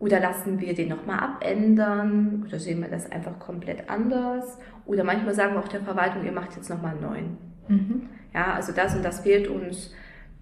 [0.00, 2.44] Oder lassen wir den nochmal abändern?
[2.46, 4.58] Oder sehen wir das einfach komplett anders?
[4.84, 7.38] Oder manchmal sagen wir auch der Verwaltung, ihr macht jetzt nochmal einen neuen.
[7.68, 8.08] Mhm.
[8.34, 9.94] Ja, also das und das fehlt uns.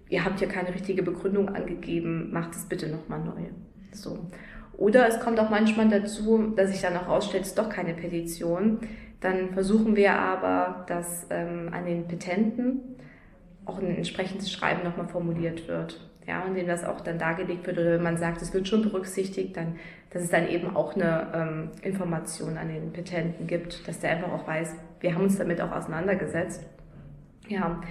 [0.09, 3.49] Ihr habt ja keine richtige Begründung angegeben, macht es bitte nochmal neu.
[3.91, 4.27] So.
[4.77, 7.93] Oder es kommt auch manchmal dazu, dass sich dann auch rausstellt, es ist doch keine
[7.93, 8.79] Petition.
[9.19, 12.81] Dann versuchen wir aber, dass ähm, an den Petenten
[13.65, 17.77] auch ein entsprechendes Schreiben nochmal formuliert wird ja, in dem das auch dann dargelegt wird
[17.77, 19.77] oder wenn man sagt, es wird schon berücksichtigt, dann,
[20.11, 24.31] dass es dann eben auch eine ähm, Information an den Petenten gibt, dass der einfach
[24.31, 26.63] auch weiß, wir haben uns damit auch auseinandergesetzt.
[27.47, 27.81] Ja,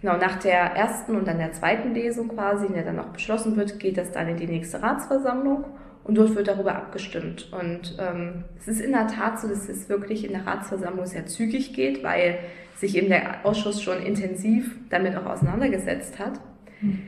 [0.00, 3.56] genau, nach der ersten und dann der zweiten Lesung quasi, in der dann auch beschlossen
[3.56, 5.64] wird, geht das dann in die nächste Ratsversammlung
[6.04, 7.52] und dort wird darüber abgestimmt.
[7.52, 11.26] Und ähm, es ist in der Tat so, dass es wirklich in der Ratsversammlung sehr
[11.26, 12.38] zügig geht, weil
[12.76, 16.40] sich eben der Ausschuss schon intensiv damit auch auseinandergesetzt hat.
[16.80, 17.02] Mhm.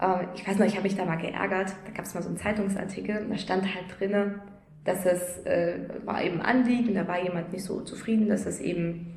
[0.00, 1.72] Ähm, ich weiß noch, ich habe mich da mal geärgert.
[1.84, 4.40] Da gab es mal so einen Zeitungsartikel, da stand halt drinne,
[4.84, 9.11] dass es äh, war eben Anliegen, da war jemand nicht so zufrieden, dass es eben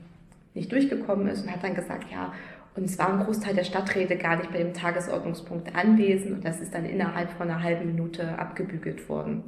[0.55, 2.33] nicht durchgekommen ist und hat dann gesagt, ja,
[2.75, 6.59] und es war ein Großteil der Stadträte gar nicht bei dem Tagesordnungspunkt anwesend und das
[6.59, 9.43] ist dann innerhalb von einer halben Minute abgebügelt worden.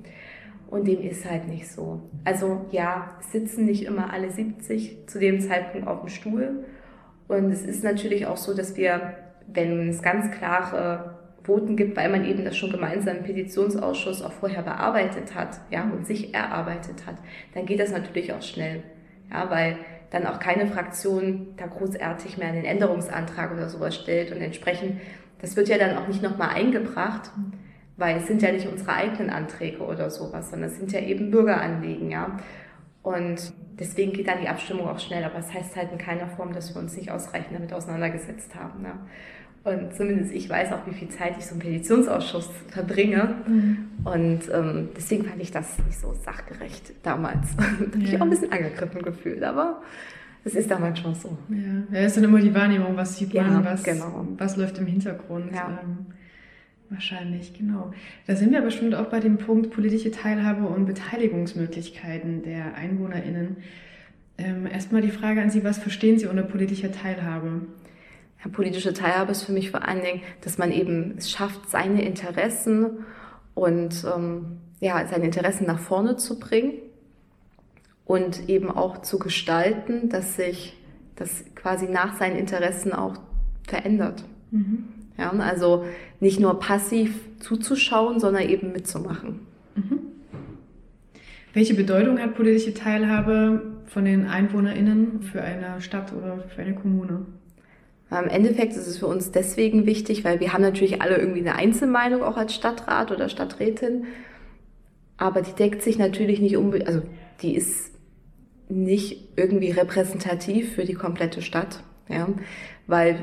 [0.69, 2.01] Und dem ist halt nicht so.
[2.25, 6.65] Also ja, sitzen nicht immer alle 70 zu dem Zeitpunkt auf dem Stuhl.
[7.27, 9.13] Und es ist natürlich auch so, dass wir,
[9.47, 14.33] wenn es ganz klare Voten gibt, weil man eben das schon gemeinsam im Petitionsausschuss auch
[14.33, 17.15] vorher bearbeitet hat, ja, und sich erarbeitet hat,
[17.53, 18.83] dann geht das natürlich auch schnell,
[19.31, 19.77] ja, weil
[20.09, 25.01] dann auch keine Fraktion da großartig mehr einen Änderungsantrag oder sowas stellt und entsprechend,
[25.41, 27.31] das wird ja dann auch nicht nochmal eingebracht,
[27.97, 31.31] weil es sind ja nicht unsere eigenen Anträge oder sowas, sondern es sind ja eben
[31.31, 32.37] Bürgeranliegen, ja.
[33.03, 36.27] Und deswegen geht dann die Abstimmung auch schnell, aber es das heißt halt in keiner
[36.27, 38.83] Form, dass wir uns nicht ausreichend damit auseinandergesetzt haben.
[38.83, 38.99] Ja.
[39.63, 43.35] Und zumindest ich weiß auch, wie viel Zeit ich so im Petitionsausschuss verbringe.
[43.47, 43.77] Mhm.
[44.05, 47.49] Und ähm, deswegen fand ich das nicht so sachgerecht damals.
[47.57, 49.81] da habe ich auch ein bisschen angegriffen gefühlt, aber
[50.45, 51.37] es ist damals schon so.
[51.49, 51.57] Ja,
[51.91, 54.25] ja es ist dann immer die Wahrnehmung, was sieht man, was, genau.
[54.37, 55.53] was läuft im Hintergrund.
[55.53, 55.79] Ja.
[55.83, 56.05] Ähm,
[56.89, 57.91] wahrscheinlich, genau.
[58.27, 63.57] Da sind wir bestimmt auch bei dem Punkt politische Teilhabe und Beteiligungsmöglichkeiten der EinwohnerInnen.
[64.37, 67.63] Ähm, erstmal die Frage an Sie, was verstehen Sie unter politischer Teilhabe?
[68.51, 73.05] Politische Teilhabe ist für mich vor allen Dingen, dass man eben es schafft, seine Interessen
[73.55, 76.73] und ähm, ja, seine Interessen nach vorne zu bringen
[78.05, 80.77] und eben auch zu gestalten, dass sich
[81.15, 83.15] das quasi nach seinen Interessen auch
[83.67, 84.23] verändert.
[84.51, 84.85] Mhm.
[85.17, 85.85] Ja, also
[86.19, 89.39] nicht nur passiv zuzuschauen, sondern eben mitzumachen.
[89.75, 89.99] Mhm.
[91.53, 97.25] Welche Bedeutung hat politische Teilhabe von den EinwohnerInnen für eine Stadt oder für eine Kommune?
[98.09, 101.55] Im Endeffekt ist es für uns deswegen wichtig, weil wir haben natürlich alle irgendwie eine
[101.55, 104.05] Einzelmeinung auch als Stadtrat oder Stadträtin,
[105.17, 107.01] aber die deckt sich natürlich nicht unbedingt, also
[107.41, 107.91] die ist
[108.69, 112.29] nicht irgendwie repräsentativ für die komplette Stadt, ja,
[112.85, 113.19] weil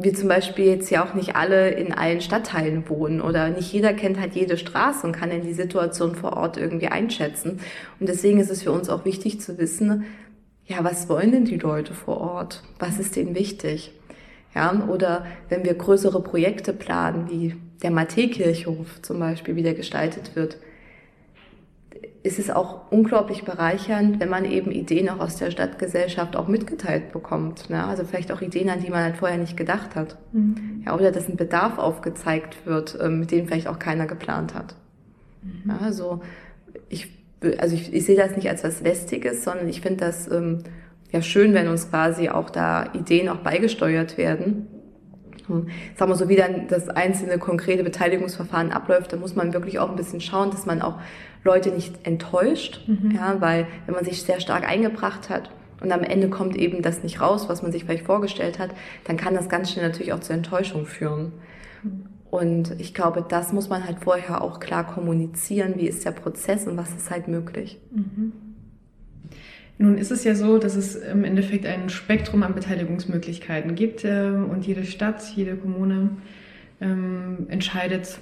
[0.00, 3.92] wir zum Beispiel jetzt ja auch nicht alle in allen Stadtteilen wohnen oder nicht jeder
[3.92, 7.58] kennt halt jede Straße und kann in die Situation vor Ort irgendwie einschätzen.
[7.98, 10.04] Und deswegen ist es für uns auch wichtig zu wissen,
[10.66, 12.62] ja, was wollen denn die Leute vor Ort?
[12.78, 13.97] Was ist denen wichtig?
[14.54, 20.34] Ja, oder wenn wir größere Projekte planen, wie der Matthäkirchhof zum Beispiel, wie der gestaltet
[20.34, 20.58] wird,
[22.22, 27.12] ist es auch unglaublich bereichernd, wenn man eben Ideen auch aus der Stadtgesellschaft auch mitgeteilt
[27.12, 27.70] bekommt.
[27.70, 27.84] Ne?
[27.84, 30.16] Also vielleicht auch Ideen, an die man halt vorher nicht gedacht hat.
[30.32, 30.82] Mhm.
[30.84, 34.74] Ja, oder dass ein Bedarf aufgezeigt wird, ähm, mit dem vielleicht auch keiner geplant hat.
[35.42, 35.70] Mhm.
[35.70, 36.20] Ja, also
[36.88, 37.18] ich
[37.58, 40.64] also ich, ich sehe das nicht als was Lästiges, sondern ich finde das ähm,
[41.12, 44.68] ja schön, wenn uns quasi auch da Ideen auch beigesteuert werden.
[45.46, 45.68] Hm.
[45.96, 49.88] Sagen wir so, wie dann das einzelne konkrete Beteiligungsverfahren abläuft, da muss man wirklich auch
[49.88, 50.98] ein bisschen schauen, dass man auch
[51.44, 53.12] Leute nicht enttäuscht, mhm.
[53.12, 55.50] ja, weil wenn man sich sehr stark eingebracht hat
[55.80, 58.70] und am Ende kommt eben das nicht raus, was man sich vielleicht vorgestellt hat,
[59.04, 61.32] dann kann das ganz schnell natürlich auch zur Enttäuschung führen.
[61.82, 62.06] Mhm.
[62.30, 66.66] Und ich glaube, das muss man halt vorher auch klar kommunizieren, wie ist der Prozess
[66.66, 67.80] und was ist halt möglich.
[67.90, 68.32] Mhm.
[69.78, 74.30] Nun ist es ja so, dass es im Endeffekt ein Spektrum an Beteiligungsmöglichkeiten gibt äh,
[74.30, 76.10] und jede Stadt, jede Kommune
[76.80, 78.18] ähm, entscheidet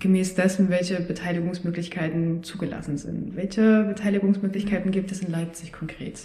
[0.00, 3.36] gemäß dessen, welche Beteiligungsmöglichkeiten zugelassen sind.
[3.36, 6.20] Welche Beteiligungsmöglichkeiten gibt es in Leipzig konkret?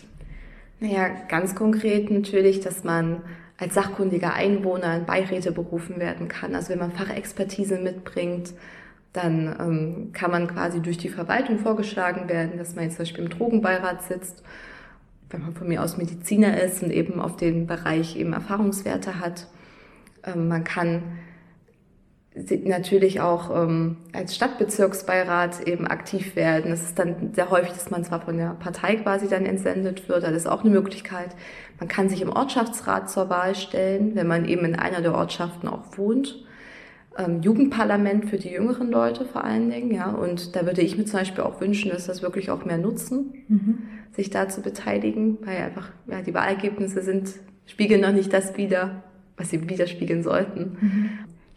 [0.79, 3.21] Naja, ganz konkret natürlich, dass man
[3.57, 6.55] als sachkundiger Einwohner in Beiräte berufen werden kann.
[6.55, 8.53] Also wenn man Fachexpertise mitbringt,
[9.13, 13.23] dann ähm, kann man quasi durch die Verwaltung vorgeschlagen werden, dass man jetzt zum Beispiel
[13.25, 14.43] im Drogenbeirat sitzt,
[15.29, 19.47] wenn man von mir aus Mediziner ist und eben auf den Bereich eben Erfahrungswerte hat.
[20.23, 21.03] Ähm, man kann
[22.63, 26.71] natürlich auch ähm, als Stadtbezirksbeirat eben aktiv werden.
[26.71, 30.23] Es ist dann sehr häufig, dass man zwar von der Partei quasi dann entsendet wird,
[30.23, 31.35] das ist auch eine Möglichkeit.
[31.79, 35.67] Man kann sich im Ortschaftsrat zur Wahl stellen, wenn man eben in einer der Ortschaften
[35.67, 36.45] auch wohnt.
[37.23, 40.11] Ähm, Jugendparlament für die jüngeren Leute vor allen Dingen, ja.
[40.11, 43.33] Und da würde ich mir zum Beispiel auch wünschen, dass das wirklich auch mehr nutzen,
[43.47, 43.77] mhm.
[44.11, 47.31] sich da zu beteiligen, weil einfach ja, die Wahlergebnisse sind,
[47.65, 49.03] spiegeln noch nicht das wider,
[49.37, 50.77] was sie widerspiegeln sollten.
[50.79, 51.09] Mhm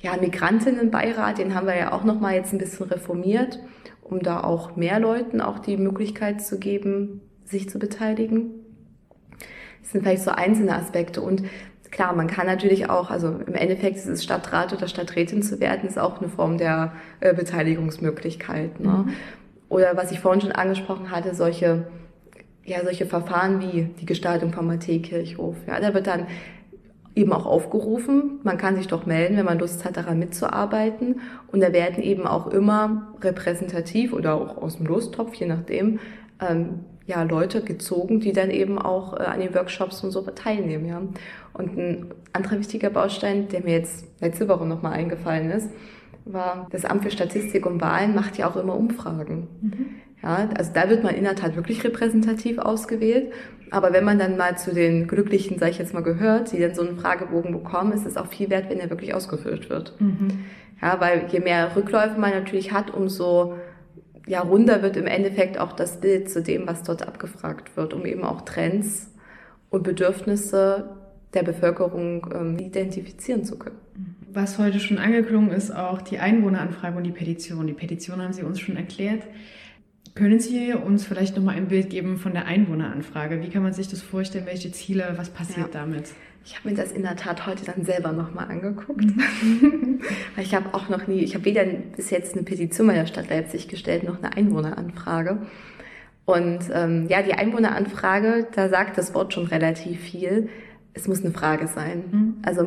[0.05, 3.59] ja, Migrantinnenbeirat, den haben wir ja auch noch mal jetzt ein bisschen reformiert,
[4.03, 8.51] um da auch mehr Leuten auch die Möglichkeit zu geben, sich zu beteiligen.
[9.81, 11.43] Das sind vielleicht so einzelne Aspekte und
[11.95, 15.89] klar, man kann natürlich auch, also im Endeffekt ist es Stadtrat oder Stadträtin zu werden,
[15.89, 18.81] ist auch eine Form der äh, Beteiligungsmöglichkeit.
[18.81, 19.05] Ne?
[19.07, 19.13] Mhm.
[19.69, 21.87] Oder was ich vorhin schon angesprochen hatte, solche
[22.67, 25.57] ja, solche Verfahren wie die Gestaltung vom Matthäkirchhof.
[25.67, 26.27] Ja, da wird dann
[27.15, 28.41] eben auch aufgerufen.
[28.43, 31.21] Man kann sich doch melden, wenn man Lust hat, daran mitzuarbeiten.
[31.53, 36.01] Und da werden eben auch immer repräsentativ oder auch aus dem Lostopf, je nachdem,
[36.41, 40.87] ähm, ja, Leute gezogen, die dann eben auch äh, an den Workshops und so teilnehmen.
[40.87, 41.03] Ja.
[41.53, 45.69] Und ein anderer wichtiger Baustein, der mir jetzt letzte Woche nochmal eingefallen ist,
[46.25, 49.49] war, das Amt für Statistik und Wahlen macht ja auch immer Umfragen.
[49.61, 49.87] Mhm.
[50.23, 53.33] Ja, also da wird man in der Tat wirklich repräsentativ ausgewählt.
[53.71, 56.75] Aber wenn man dann mal zu den Glücklichen, sage ich jetzt mal, gehört, die dann
[56.75, 60.01] so einen Fragebogen bekommen, ist es auch viel wert, wenn er wirklich ausgefüllt wird.
[60.01, 60.45] Mhm.
[60.81, 63.55] Ja, weil je mehr Rückläufe man natürlich hat, umso
[64.27, 68.07] ja, runder wird im Endeffekt auch das Bild zu dem, was dort abgefragt wird, um
[68.07, 69.11] eben auch Trends
[69.71, 70.97] und Bedürfnisse
[71.35, 73.79] der Bevölkerung ähm, identifizieren zu können.
[74.33, 77.67] Was heute schon angeklungen ist, auch die Einwohneranfrage und die Petition.
[77.67, 79.23] Die Petition haben Sie uns schon erklärt.
[80.15, 83.43] Können Sie uns vielleicht nochmal ein Bild geben von der Einwohneranfrage?
[83.43, 84.47] Wie kann man sich das vorstellen?
[84.47, 85.15] Welche Ziele?
[85.17, 85.81] Was passiert ja.
[85.81, 86.13] damit?
[86.45, 89.03] Ich habe mir das in der Tat heute dann selber nochmal angeguckt.
[89.03, 90.01] Mhm.
[90.35, 93.07] Weil ich habe auch noch nie, ich habe weder bis jetzt eine Petition bei der
[93.07, 95.39] Stadt Leipzig gestellt, noch eine Einwohneranfrage.
[96.27, 100.49] Und ähm, ja, die Einwohneranfrage, da sagt das Wort schon relativ viel.
[100.93, 102.05] Es muss eine Frage sein.
[102.11, 102.35] Mhm.
[102.43, 102.67] Also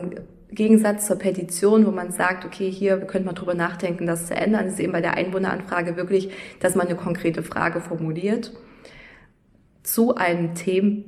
[0.50, 4.68] Gegensatz zur Petition, wo man sagt, okay, hier könnte man drüber nachdenken, das zu ändern,
[4.68, 8.54] ist eben bei der Einwohneranfrage wirklich, dass man eine konkrete Frage formuliert
[9.84, 11.04] zu einem Thema,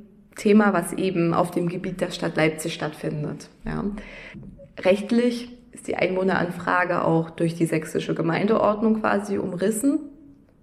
[0.72, 3.48] was eben auf dem Gebiet der Stadt Leipzig stattfindet.
[3.64, 3.84] Ja.
[4.78, 10.00] Rechtlich ist die Einwohneranfrage auch durch die sächsische Gemeindeordnung quasi umrissen,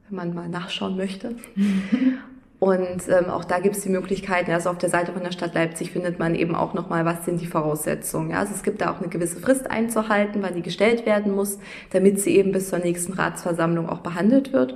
[0.08, 1.36] wenn man mal nachschauen möchte.
[2.60, 5.54] Und ähm, auch da gibt es die Möglichkeiten, also auf der Seite von der Stadt
[5.54, 8.32] Leipzig findet man eben auch nochmal, was sind die Voraussetzungen.
[8.32, 8.40] Ja?
[8.40, 11.60] Also es gibt da auch eine gewisse Frist einzuhalten, wann die gestellt werden muss,
[11.92, 14.74] damit sie eben bis zur nächsten Ratsversammlung auch behandelt wird.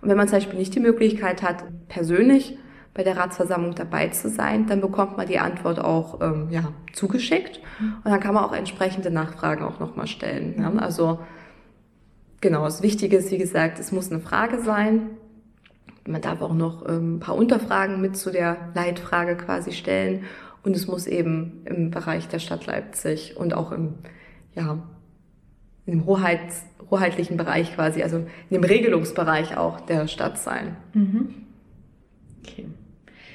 [0.00, 2.56] Und wenn man zum Beispiel nicht die Möglichkeit hat, persönlich
[2.98, 7.60] bei der Ratsversammlung dabei zu sein, dann bekommt man die Antwort auch ähm, ja, zugeschickt
[7.78, 10.56] und dann kann man auch entsprechende Nachfragen auch nochmal stellen.
[10.58, 10.72] Ja?
[10.82, 11.20] Also
[12.40, 15.10] genau, das Wichtige ist, wie gesagt, es muss eine Frage sein,
[16.08, 20.24] man darf auch noch ähm, ein paar Unterfragen mit zu der Leitfrage quasi stellen.
[20.64, 23.94] Und es muss eben im Bereich der Stadt Leipzig und auch im,
[24.56, 24.78] ja,
[25.86, 30.76] im Hoheits, hoheitlichen Bereich quasi, also in dem Regelungsbereich auch der Stadt sein.
[30.94, 31.34] Mhm.
[32.42, 32.66] Okay.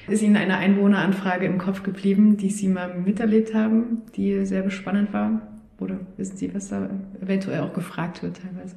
[0.08, 5.12] Ist Ihnen eine Einwohneranfrage im Kopf geblieben, die Sie mal miterlebt haben, die sehr spannend
[5.12, 5.40] war?
[5.80, 6.88] Oder wissen Sie, was da
[7.20, 8.76] eventuell auch gefragt wird teilweise?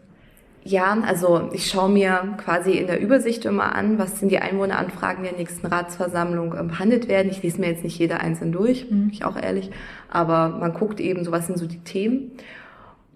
[0.64, 5.24] Ja, also ich schaue mir quasi in der Übersicht immer an, was sind die Einwohneranfragen
[5.24, 7.32] der nächsten Ratsversammlung ähm, behandelt werden.
[7.32, 9.06] Ich lese mir jetzt nicht jeder einzeln durch, mhm.
[9.06, 9.72] bin ich auch ehrlich,
[10.10, 12.32] aber man guckt eben, so was sind so die Themen.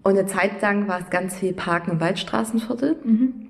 [0.02, 3.48] Und eine Zeit lang war es ganz viel Parken- und Waldstraßenviertel, mhm.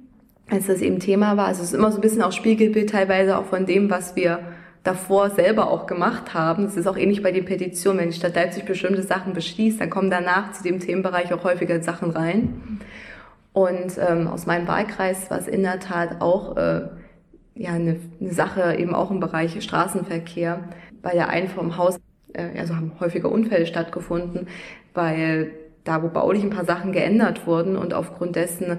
[0.52, 1.46] Als das eben Thema war.
[1.46, 4.40] Also es ist immer so ein bisschen auch Spiegelbild teilweise auch von dem, was wir
[4.84, 6.64] davor selber auch gemacht haben.
[6.64, 8.00] Es ist auch ähnlich bei den Petitionen.
[8.00, 11.82] Wenn die Stadt Leipzig bestimmte Sachen beschließt, dann kommen danach zu dem Themenbereich auch häufiger
[11.82, 12.80] Sachen rein.
[13.54, 16.82] Und ähm, aus meinem Wahlkreis war es in der Tat auch äh,
[17.54, 20.60] ja, eine, eine Sache, eben auch im Bereich Straßenverkehr.
[21.00, 21.98] Bei der einen vom Haus,
[22.34, 24.48] äh, also haben häufiger Unfälle stattgefunden,
[24.92, 25.52] weil
[25.84, 28.78] da, wo baulich ein paar Sachen geändert wurden und aufgrund dessen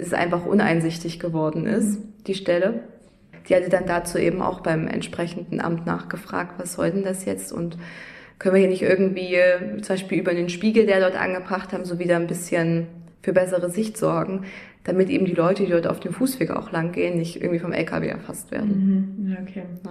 [0.00, 2.80] es einfach uneinsichtig geworden ist, die Stelle.
[3.48, 7.52] Die hatte dann dazu eben auch beim entsprechenden Amt nachgefragt, was soll denn das jetzt
[7.52, 7.78] und
[8.38, 9.36] können wir hier nicht irgendwie
[9.82, 12.86] zum Beispiel über den Spiegel, der dort angebracht haben, so wieder ein bisschen
[13.22, 14.44] für bessere Sicht sorgen,
[14.84, 17.72] damit eben die Leute, die dort auf dem Fußweg auch lang gehen, nicht irgendwie vom
[17.72, 19.16] LKW erfasst werden.
[19.18, 19.30] Mhm.
[19.30, 19.64] Ja, okay.
[19.84, 19.90] Ja.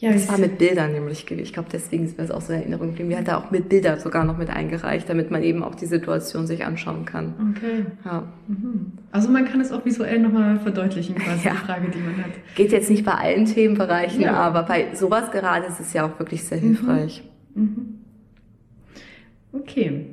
[0.00, 1.42] Ja, Das war mit Bildern nämlich gewesen.
[1.42, 3.10] Ich glaube, deswegen ist mir das auch so in Erinnerung geblieben.
[3.10, 5.86] Die hat da auch mit Bilder sogar noch mit eingereicht, damit man eben auch die
[5.86, 7.34] Situation sich anschauen kann.
[7.56, 7.84] Okay.
[8.04, 8.22] Ja.
[8.46, 8.92] Mhm.
[9.10, 11.52] Also man kann es auch visuell nochmal verdeutlichen, quasi Ja.
[11.54, 12.30] die Frage, die man hat.
[12.54, 14.34] Geht jetzt nicht bei allen Themenbereichen, Ja.
[14.34, 17.24] aber bei sowas gerade ist es ja auch wirklich sehr hilfreich.
[17.56, 17.98] Mhm.
[19.52, 20.06] Okay.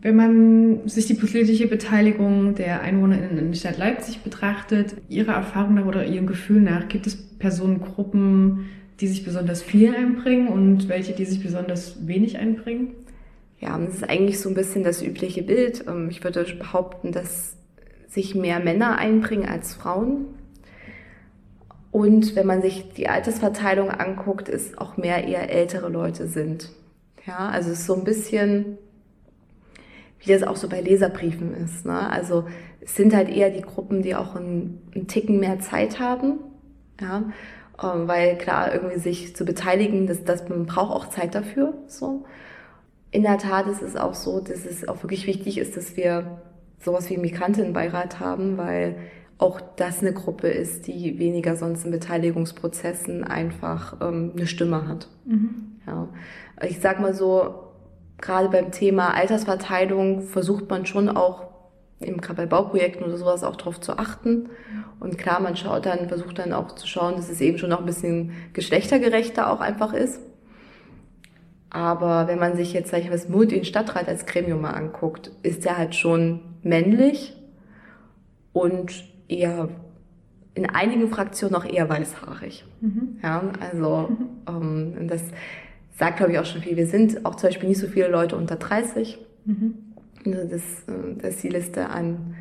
[0.00, 5.74] Wenn man sich die politische Beteiligung der EinwohnerInnen in der Stadt Leipzig betrachtet, Ihrer Erfahrung
[5.74, 8.66] nach oder Ihrem Gefühl nach, gibt es Personengruppen,
[9.00, 12.92] die sich besonders viel einbringen und welche, die sich besonders wenig einbringen?
[13.60, 15.84] Ja, das ist eigentlich so ein bisschen das übliche Bild.
[15.88, 17.56] Ähm, Ich würde behaupten, dass
[18.06, 20.26] sich mehr Männer einbringen als Frauen.
[21.90, 26.70] Und wenn man sich die Altersverteilung anguckt, ist auch mehr eher ältere Leute sind.
[27.26, 28.78] Ja, also es ist so ein bisschen,
[30.20, 31.86] wie das auch so bei Leserbriefen ist.
[31.86, 32.10] Ne?
[32.10, 32.44] Also
[32.80, 36.38] es sind halt eher die Gruppen, die auch einen, einen Ticken mehr Zeit haben.
[37.00, 37.24] Ja,
[37.82, 41.74] ähm, weil klar, irgendwie sich zu beteiligen, das, das, man braucht auch Zeit dafür.
[41.86, 42.24] So.
[43.10, 46.40] In der Tat ist es auch so, dass es auch wirklich wichtig ist, dass wir
[46.80, 48.96] sowas wie Migrantinnenbeirat haben, weil
[49.38, 55.08] auch das eine Gruppe ist, die weniger sonst in Beteiligungsprozessen einfach ähm, eine Stimme hat.
[55.86, 56.08] Ja.
[56.66, 57.67] Ich sag mal so,
[58.20, 61.48] gerade beim Thema Altersverteilung versucht man schon auch,
[62.00, 64.48] eben gerade bei Bauprojekten oder sowas, auch darauf zu achten.
[65.00, 67.80] Und klar, man schaut dann, versucht dann auch zu schauen, dass es eben schon noch
[67.80, 70.20] ein bisschen geschlechtergerechter auch einfach ist.
[71.70, 74.70] Aber wenn man sich jetzt, sag ich mal, das Mut den Stadtrat als Gremium mal
[74.70, 77.36] anguckt, ist der halt schon männlich
[78.52, 79.68] und eher
[80.54, 82.64] in einigen Fraktionen auch eher weißhaarig.
[83.22, 84.08] Ja, also
[84.48, 85.22] ähm, und das
[85.98, 86.76] sagt, glaube ich, auch schon viel.
[86.76, 89.18] Wir sind auch zum Beispiel nicht so viele Leute unter 30.
[90.26, 92.34] Also das, äh, das ist die Liste an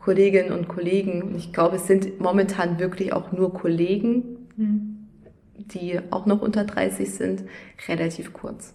[0.00, 1.22] Kolleginnen und Kollegen.
[1.22, 4.36] Und ich glaube, es sind momentan wirklich auch nur Kollegen,
[5.56, 7.44] die auch noch unter 30 sind,
[7.88, 8.74] relativ kurz.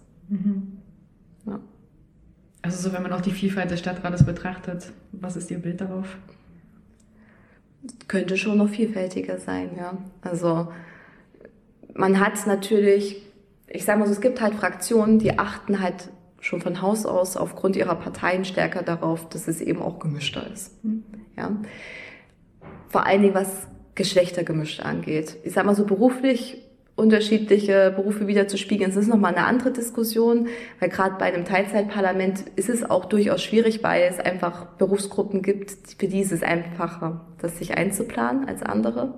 [1.46, 1.60] Ja.
[2.62, 6.16] Also so, wenn man auch die Vielfalt des Stadtrates betrachtet, was ist Ihr Bild darauf?
[8.08, 9.98] könnte schon noch vielfältiger sein, ja.
[10.22, 10.68] Also
[11.94, 13.22] man hat natürlich,
[13.68, 16.10] ich sage mal so, es gibt halt Fraktionen, die achten halt
[16.40, 20.72] schon von Haus aus aufgrund ihrer Parteien stärker darauf, dass es eben auch gemischter ist.
[21.36, 21.56] Ja.
[22.88, 25.36] Vor allen Dingen, was Geschlechtergemischt angeht.
[25.44, 26.60] Ich sag mal so beruflich
[26.96, 28.90] unterschiedliche Berufe wieder zu spiegeln.
[28.90, 30.48] Das ist nochmal eine andere Diskussion,
[30.78, 35.72] weil gerade bei einem Teilzeitparlament ist es auch durchaus schwierig, weil es einfach Berufsgruppen gibt,
[35.98, 39.14] für die ist es einfacher, das sich einzuplanen als andere.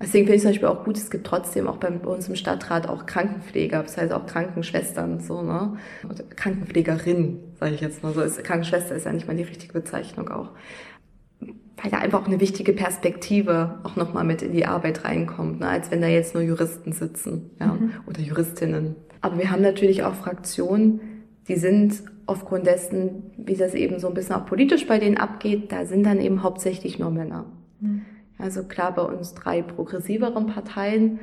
[0.00, 2.88] Deswegen finde ich zum Beispiel auch gut, es gibt trotzdem auch bei uns im Stadtrat
[2.88, 5.76] auch Krankenpfleger, das heißt auch Krankenschwestern, so, ne?
[6.08, 8.20] Oder Krankenpflegerin, sage ich jetzt mal so.
[8.20, 10.50] Ist, Krankenschwester ist ja nicht mal die richtige Bezeichnung auch.
[11.40, 15.68] Weil da einfach auch eine wichtige Perspektive auch nochmal mit in die Arbeit reinkommt, ne?
[15.68, 17.76] als wenn da jetzt nur Juristen sitzen ja?
[18.06, 18.94] oder Juristinnen.
[19.20, 21.00] Aber wir haben natürlich auch Fraktionen,
[21.48, 25.72] die sind aufgrund dessen, wie das eben so ein bisschen auch politisch bei denen abgeht,
[25.72, 27.46] da sind dann eben hauptsächlich nur Männer.
[28.38, 31.20] Also klar, bei uns drei progressiveren Parteien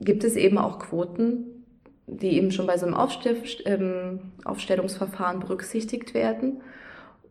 [0.00, 1.64] gibt es eben auch Quoten,
[2.06, 6.60] die eben schon bei so einem Aufstell ähm, Aufstellungsverfahren berücksichtigt werden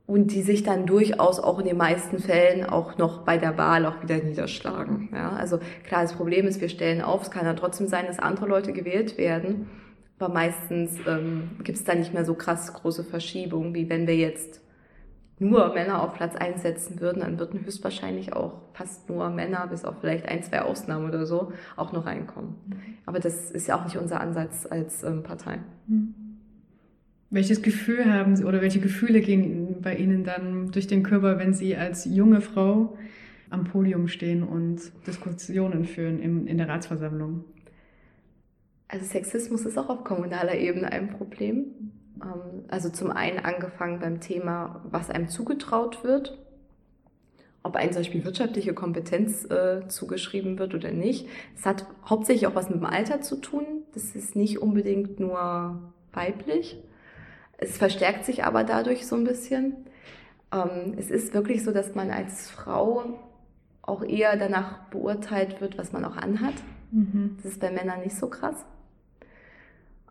[0.05, 3.85] und die sich dann durchaus auch in den meisten Fällen auch noch bei der Wahl
[3.85, 5.09] auch wieder niederschlagen.
[5.13, 8.19] Ja, also klar, das Problem ist, wir stellen auf, es kann ja trotzdem sein, dass
[8.19, 9.67] andere Leute gewählt werden,
[10.19, 14.15] aber meistens ähm, gibt es da nicht mehr so krass große Verschiebungen, wie wenn wir
[14.15, 14.61] jetzt
[15.39, 19.85] nur Männer auf Platz 1 setzen würden, dann würden höchstwahrscheinlich auch fast nur Männer, bis
[19.85, 22.55] auf vielleicht ein, zwei Ausnahmen oder so, auch noch reinkommen.
[23.05, 25.59] Aber das ist ja auch nicht unser Ansatz als ähm, Partei.
[27.29, 31.53] Welches Gefühl haben Sie oder welche Gefühle gehen bei Ihnen dann durch den Körper, wenn
[31.53, 32.97] Sie als junge Frau
[33.49, 37.43] am Podium stehen und Diskussionen führen im, in der Ratsversammlung?
[38.88, 41.65] Also Sexismus ist auch auf kommunaler Ebene ein Problem.
[42.24, 46.38] Ähm, Also zum einen angefangen beim Thema, was einem zugetraut wird,
[47.63, 51.28] ob einem zum Beispiel wirtschaftliche Kompetenz äh, zugeschrieben wird oder nicht.
[51.55, 53.65] Es hat hauptsächlich auch was mit dem Alter zu tun.
[53.93, 55.80] Das ist nicht unbedingt nur
[56.13, 56.78] weiblich.
[57.57, 59.76] Es verstärkt sich aber dadurch so ein bisschen.
[60.53, 63.20] Ähm, Es ist wirklich so, dass man als Frau
[63.82, 66.53] auch eher danach beurteilt wird, was man auch anhat.
[67.38, 68.65] Das ist bei Männern nicht so krass.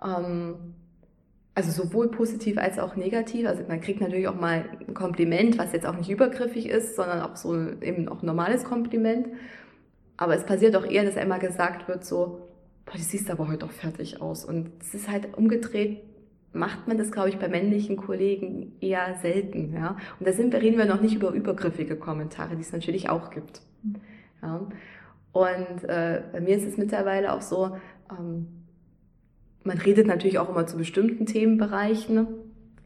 [0.04, 0.74] Ähm,
[1.56, 3.46] also sowohl positiv als auch negativ.
[3.46, 7.22] Also man kriegt natürlich auch mal ein Kompliment, was jetzt auch nicht übergriffig ist, sondern
[7.22, 9.28] auch so eben auch ein normales Kompliment.
[10.18, 12.46] Aber es passiert auch eher, dass einmal gesagt wird so,
[12.84, 14.44] boah, du siehst aber heute auch fertig aus.
[14.44, 16.02] Und es ist halt umgedreht,
[16.52, 19.72] macht man das, glaube ich, bei männlichen Kollegen eher selten.
[19.72, 19.96] Ja?
[20.20, 23.30] Und da sind wir, reden wir noch nicht über übergriffige Kommentare, die es natürlich auch
[23.30, 23.62] gibt.
[24.42, 24.68] Ja?
[25.32, 27.78] Und äh, bei mir ist es mittlerweile auch so,
[28.10, 28.65] ähm,
[29.66, 32.26] man redet natürlich auch immer zu bestimmten Themenbereichen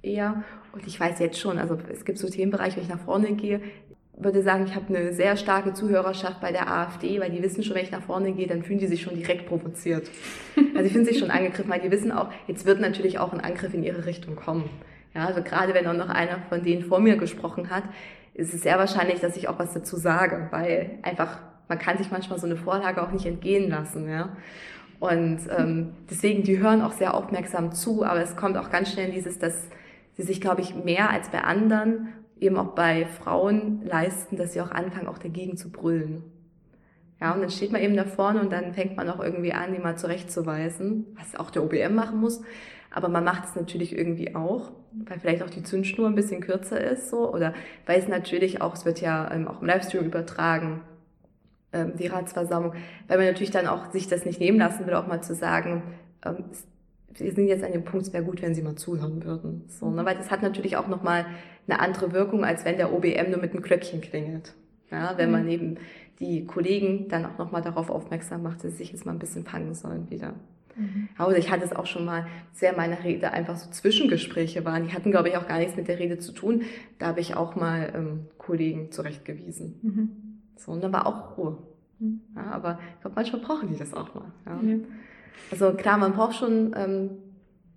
[0.03, 0.43] eher.
[0.73, 3.61] Und ich weiß jetzt schon, also es gibt so Themenbereiche, wenn ich nach vorne gehe,
[4.17, 7.75] würde sagen, ich habe eine sehr starke Zuhörerschaft bei der AfD, weil die wissen schon,
[7.75, 10.11] wenn ich nach vorne gehe, dann fühlen die sich schon direkt provoziert.
[10.57, 13.41] Also die fühlen sich schon angegriffen, weil die wissen auch, jetzt wird natürlich auch ein
[13.41, 14.69] Angriff in ihre Richtung kommen.
[15.15, 17.85] Ja, also gerade wenn auch noch einer von denen vor mir gesprochen hat,
[18.35, 21.39] ist es sehr wahrscheinlich, dass ich auch was dazu sage, weil einfach
[21.71, 24.09] man kann sich manchmal so eine Vorlage auch nicht entgehen lassen.
[24.09, 24.37] Ja?
[25.01, 29.11] Und ähm, deswegen, die hören auch sehr aufmerksam zu, aber es kommt auch ganz schnell
[29.11, 29.67] dieses, dass
[30.13, 34.61] sie sich, glaube ich, mehr als bei anderen eben auch bei Frauen leisten, dass sie
[34.61, 36.23] auch anfangen, auch dagegen zu brüllen.
[37.21, 39.75] Ja, und dann steht man eben da vorne und dann fängt man auch irgendwie an,
[39.75, 42.43] die mal zurechtzuweisen, was auch der OBM machen muss.
[42.91, 46.81] Aber man macht es natürlich irgendwie auch, weil vielleicht auch die Zündschnur ein bisschen kürzer
[46.81, 47.55] ist, so, oder
[47.87, 50.81] weil es natürlich auch, es wird ja ähm, auch im Livestream übertragen,
[51.73, 52.75] ähm, die Ratsversammlung,
[53.09, 55.83] weil man natürlich dann auch sich das nicht nehmen lassen will, auch mal zu sagen,
[56.25, 56.45] ähm,
[57.15, 59.65] wir sind jetzt an dem Punkt, es wäre gut, wenn Sie mal zuhören würden.
[59.69, 60.05] So, ne?
[60.05, 61.27] Weil das hat natürlich auch nochmal
[61.67, 64.55] eine andere Wirkung, als wenn der OBM nur mit einem Glöckchen klingelt.
[64.91, 65.51] Ja, wenn man mhm.
[65.51, 65.77] eben
[66.19, 69.45] die Kollegen dann auch nochmal darauf aufmerksam macht, dass sie sich jetzt mal ein bisschen
[69.45, 70.35] fangen sollen wieder.
[70.77, 71.09] Mhm.
[71.17, 74.85] Also ich hatte es auch schon mal sehr meiner Rede einfach so Zwischengespräche waren.
[74.85, 76.63] Die hatten, glaube ich, auch gar nichts mit der Rede zu tun.
[76.99, 79.79] Da habe ich auch mal ähm, Kollegen zurechtgewiesen.
[79.83, 80.30] Mhm.
[80.61, 81.57] So, und dann war auch Ruhe.
[81.99, 82.21] Mhm.
[82.37, 84.33] Ja, aber ich glaube, manchmal brauchen die das auch mal.
[84.47, 84.55] Ja.
[84.55, 84.85] Mhm.
[85.51, 87.11] Also klar, man braucht schon, ähm,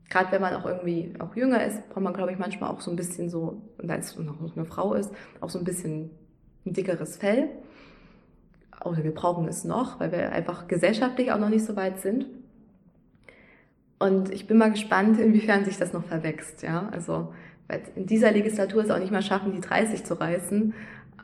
[0.10, 2.92] gerade wenn man auch irgendwie auch jünger ist, braucht man, glaube ich, manchmal auch so
[2.92, 6.10] ein bisschen so, und als noch eine Frau ist, auch so ein bisschen
[6.66, 7.50] ein dickeres Fell.
[8.84, 12.26] Oder wir brauchen es noch, weil wir einfach gesellschaftlich auch noch nicht so weit sind.
[13.98, 16.64] Und ich bin mal gespannt, inwiefern sich das noch verwächst.
[16.64, 16.90] Ja?
[16.92, 17.34] Also
[17.96, 20.74] in dieser Legislatur es auch nicht mal schaffen, die 30 zu reißen.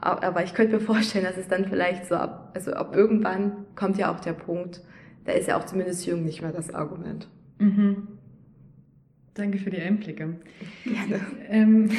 [0.02, 3.98] Aber ich könnte mir vorstellen, dass es dann vielleicht so ab, also ab irgendwann kommt
[3.98, 4.82] ja auch der Punkt,
[5.26, 7.28] da ist ja auch zumindest Jung nicht mehr das Argument.
[7.60, 8.08] Mhm.
[9.34, 10.36] Danke für die Einblicke.
[10.86, 11.22] Gerne.
[11.50, 11.92] Ähm,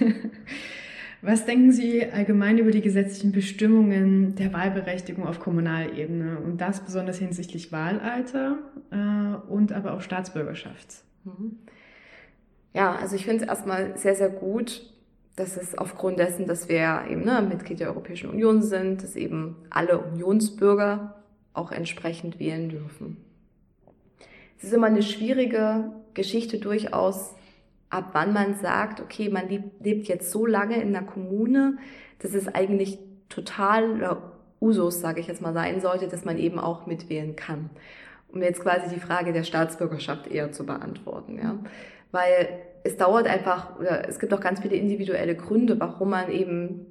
[1.22, 7.18] was denken Sie allgemein über die gesetzlichen Bestimmungen der Wahlberechtigung auf Kommunalebene und das besonders
[7.18, 8.58] hinsichtlich Wahlalter
[8.90, 11.02] äh, und aber auch Staatsbürgerschaft?
[11.24, 11.58] Mhm.
[12.72, 14.82] Ja, also ich finde es erstmal sehr, sehr gut,
[15.38, 19.56] dass es aufgrund dessen, dass wir eben ne, Mitglied der Europäischen Union sind, dass eben
[19.70, 21.14] alle Unionsbürger
[21.52, 23.16] auch entsprechend wählen dürfen.
[24.58, 27.34] Es ist immer eine schwierige Geschichte durchaus,
[27.90, 31.78] ab wann man sagt, okay, man lebt jetzt so lange in der Kommune,
[32.18, 34.18] dass es eigentlich total
[34.60, 37.70] Usus, sage ich jetzt mal, sein sollte, dass man eben auch mitwählen kann.
[38.32, 41.58] Um jetzt quasi die Frage der Staatsbürgerschaft eher zu beantworten, ja.
[42.10, 42.48] Weil
[42.84, 46.86] es dauert einfach, oder es gibt auch ganz viele individuelle Gründe, warum man eben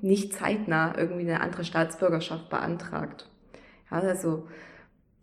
[0.00, 3.28] nicht zeitnah irgendwie eine andere Staatsbürgerschaft beantragt.
[3.90, 4.46] Ja, also,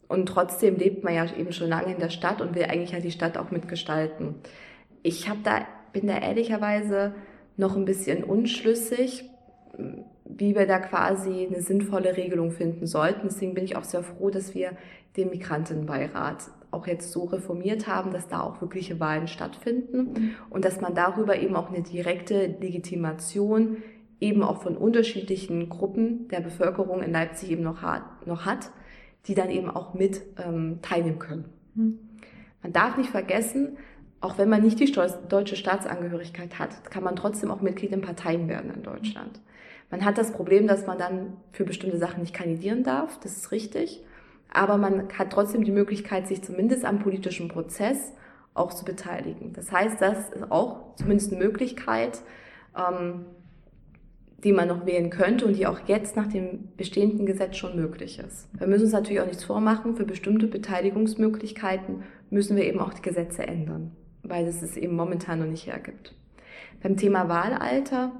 [0.08, 3.00] und trotzdem lebt man ja eben schon lange in der Stadt und will eigentlich ja
[3.00, 4.36] die Stadt auch mitgestalten.
[5.04, 5.62] Ich habe da,
[5.94, 7.14] bin da ehrlicherweise
[7.58, 9.30] noch ein bisschen unschlüssig,
[10.26, 13.28] wie wir da quasi eine sinnvolle Regelung finden sollten.
[13.28, 14.72] Deswegen bin ich auch sehr froh, dass wir
[15.16, 20.82] den Migrantenbeirat auch jetzt so reformiert haben, dass da auch wirkliche Wahlen stattfinden und dass
[20.82, 23.78] man darüber eben auch eine direkte Legitimation
[24.20, 28.70] eben auch von unterschiedlichen Gruppen der Bevölkerung in Leipzig eben noch hat, noch hat
[29.28, 31.46] die dann eben auch mit ähm, teilnehmen können.
[31.74, 32.00] Mhm.
[32.62, 33.78] Man darf nicht vergessen,
[34.22, 38.48] auch wenn man nicht die deutsche Staatsangehörigkeit hat, kann man trotzdem auch Mitglied in Parteien
[38.48, 39.40] werden in Deutschland.
[39.92, 43.52] Man hat das Problem, dass man dann für bestimmte Sachen nicht kandidieren darf, das ist
[43.52, 44.04] richtig,
[44.56, 48.14] aber man hat trotzdem die Möglichkeit, sich zumindest am politischen Prozess
[48.54, 49.54] auch zu beteiligen.
[49.54, 52.22] Das heißt, das ist auch zumindest eine Möglichkeit,
[52.78, 53.26] ähm,
[54.44, 58.20] die man noch wählen könnte und die auch jetzt nach dem bestehenden Gesetz schon möglich
[58.20, 58.48] ist.
[58.58, 59.96] Wir müssen uns natürlich auch nichts vormachen.
[59.96, 63.92] Für bestimmte Beteiligungsmöglichkeiten müssen wir eben auch die Gesetze ändern,
[64.24, 66.16] weil es es eben momentan noch nicht hergibt.
[66.82, 68.12] Beim Thema Wahlalter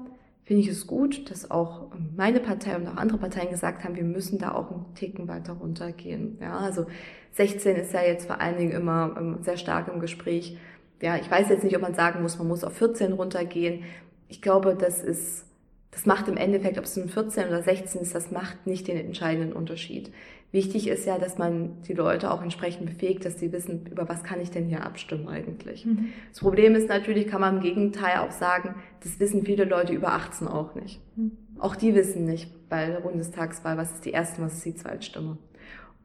[0.46, 4.04] finde ich es gut, dass auch meine Partei und auch andere Parteien gesagt haben, wir
[4.04, 6.38] müssen da auch einen Ticken weiter runtergehen.
[6.40, 6.86] Ja, also
[7.32, 10.56] 16 ist ja jetzt vor allen Dingen immer ähm, sehr stark im Gespräch.
[11.02, 13.82] Ja, ich weiß jetzt nicht, ob man sagen muss, man muss auf 14 runtergehen.
[14.28, 15.46] Ich glaube, das ist
[15.96, 18.98] das macht im Endeffekt, ob es nun 14 oder 16 ist, das macht nicht den
[18.98, 20.12] entscheidenden Unterschied.
[20.52, 24.22] Wichtig ist ja, dass man die Leute auch entsprechend befähigt, dass sie wissen, über was
[24.22, 25.84] kann ich denn hier abstimmen eigentlich.
[25.84, 26.10] Mhm.
[26.30, 30.12] Das Problem ist natürlich, kann man im Gegenteil auch sagen, das wissen viele Leute über
[30.12, 31.00] 18 auch nicht.
[31.16, 31.32] Mhm.
[31.58, 35.38] Auch die wissen nicht bei der Bundestagswahl, was ist die erste, was ist die Zweitstimme.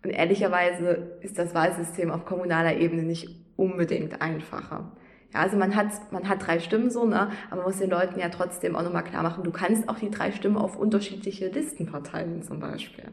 [0.03, 4.91] Und ehrlicherweise ist das Wahlsystem auf kommunaler Ebene nicht unbedingt einfacher.
[5.33, 7.31] Ja, also man hat, man hat drei Stimmen so, ne?
[7.49, 10.09] aber man muss den Leuten ja trotzdem auch nochmal klar machen, du kannst auch die
[10.09, 13.05] drei Stimmen auf unterschiedliche Listen verteilen zum Beispiel.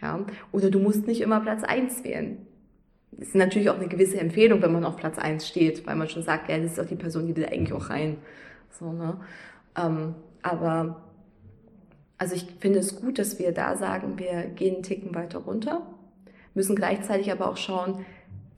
[0.00, 0.24] Ja?
[0.52, 2.46] Oder du musst nicht immer Platz eins wählen.
[3.12, 6.08] Das ist natürlich auch eine gewisse Empfehlung, wenn man auf Platz eins steht, weil man
[6.08, 8.16] schon sagt, ja, das ist auch die Person, die will eigentlich auch rein.
[8.70, 9.20] So, ne?
[9.76, 11.02] Ähm, aber
[12.18, 15.82] also ich finde es gut, dass wir da sagen, wir gehen einen Ticken weiter runter,
[16.54, 18.04] müssen gleichzeitig aber auch schauen,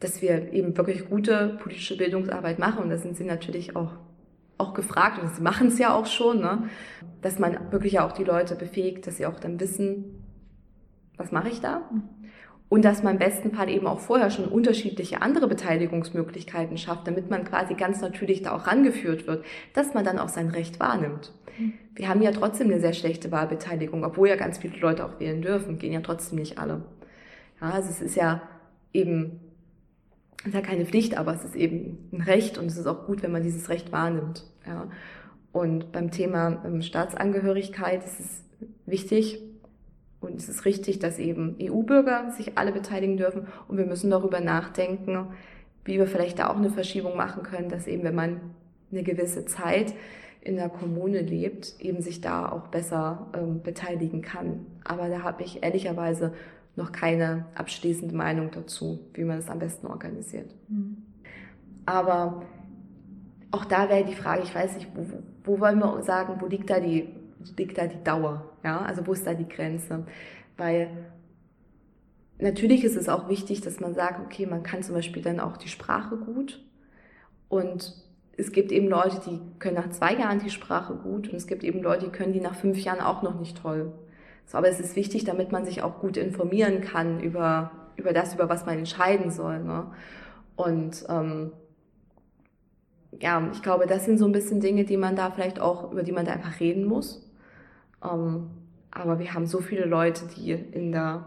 [0.00, 2.82] dass wir eben wirklich gute politische Bildungsarbeit machen.
[2.84, 3.92] Und da sind sie natürlich auch,
[4.58, 6.68] auch gefragt, und sie machen es ja auch schon, ne?
[7.22, 10.15] dass man wirklich auch die Leute befähigt, dass sie auch dann wissen,
[11.16, 11.82] was mache ich da?
[12.68, 17.30] Und dass man im besten Fall eben auch vorher schon unterschiedliche andere Beteiligungsmöglichkeiten schafft, damit
[17.30, 21.32] man quasi ganz natürlich da auch rangeführt wird, dass man dann auch sein Recht wahrnimmt.
[21.94, 25.42] Wir haben ja trotzdem eine sehr schlechte Wahlbeteiligung, obwohl ja ganz viele Leute auch wählen
[25.42, 26.82] dürfen, gehen ja trotzdem nicht alle.
[27.60, 28.42] Ja, also es ist ja
[28.92, 29.40] eben,
[30.40, 33.06] es ist ja keine Pflicht, aber es ist eben ein Recht und es ist auch
[33.06, 34.44] gut, wenn man dieses Recht wahrnimmt.
[34.66, 34.88] Ja.
[35.52, 38.44] Und beim Thema ähm, Staatsangehörigkeit ist es
[38.84, 39.40] wichtig,
[40.26, 43.46] und es ist richtig, dass eben EU-Bürger sich alle beteiligen dürfen.
[43.68, 45.28] Und wir müssen darüber nachdenken,
[45.84, 48.40] wie wir vielleicht da auch eine Verschiebung machen können, dass eben, wenn man
[48.90, 49.94] eine gewisse Zeit
[50.40, 54.66] in der Kommune lebt, eben sich da auch besser ähm, beteiligen kann.
[54.84, 56.34] Aber da habe ich ehrlicherweise
[56.76, 60.54] noch keine abschließende Meinung dazu, wie man das am besten organisiert.
[60.68, 60.98] Mhm.
[61.84, 62.42] Aber
[63.50, 65.04] auch da wäre die Frage, ich weiß nicht, wo,
[65.44, 67.08] wo wollen wir sagen, wo liegt da die
[67.56, 68.50] liegt da die Dauer?
[68.64, 70.06] Ja, also wo ist da die Grenze?
[70.56, 70.88] Weil
[72.38, 75.56] natürlich ist es auch wichtig, dass man sagt, okay, man kann zum Beispiel dann auch
[75.56, 76.64] die Sprache gut
[77.48, 77.94] und
[78.36, 81.64] es gibt eben Leute, die können nach zwei Jahren die Sprache gut und es gibt
[81.64, 83.92] eben Leute, die können die nach fünf Jahren auch noch nicht toll.
[84.44, 88.34] So, aber es ist wichtig, damit man sich auch gut informieren kann über, über das,
[88.34, 89.62] über was man entscheiden soll.
[89.62, 89.86] Ne?
[90.54, 91.52] Und ähm,
[93.20, 96.02] ja, ich glaube, das sind so ein bisschen Dinge, die man da vielleicht auch, über
[96.02, 97.25] die man da einfach reden muss.
[98.06, 98.50] Ähm,
[98.90, 101.26] aber wir haben so viele Leute, die in der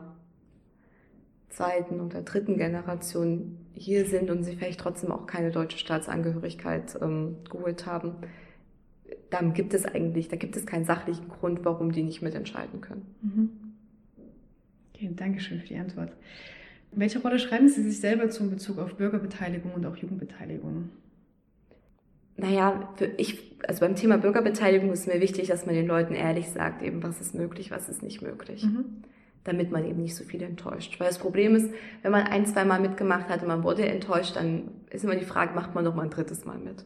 [1.49, 7.37] zweiten oder dritten Generation hier sind und sich vielleicht trotzdem auch keine deutsche Staatsangehörigkeit ähm,
[7.49, 8.15] geholt haben.
[9.29, 13.05] Da gibt es eigentlich, da gibt es keinen sachlichen Grund, warum die nicht mitentscheiden können.
[13.21, 13.49] Mhm.
[14.93, 16.11] Okay, Dankeschön für die Antwort.
[16.91, 20.89] Welche Rolle schreiben Sie sich selber in Bezug auf Bürgerbeteiligung und auch Jugendbeteiligung?
[22.39, 26.81] Naja, ich, also beim Thema Bürgerbeteiligung ist mir wichtig, dass man den Leuten ehrlich sagt,
[26.81, 28.63] eben was ist möglich, was ist nicht möglich.
[28.63, 29.03] Mhm.
[29.43, 30.99] Damit man eben nicht so viel enttäuscht.
[30.99, 31.71] Weil das Problem ist,
[32.01, 35.25] wenn man ein, zwei Mal mitgemacht hat und man wurde enttäuscht, dann ist immer die
[35.25, 36.85] Frage, macht man noch mal ein drittes Mal mit?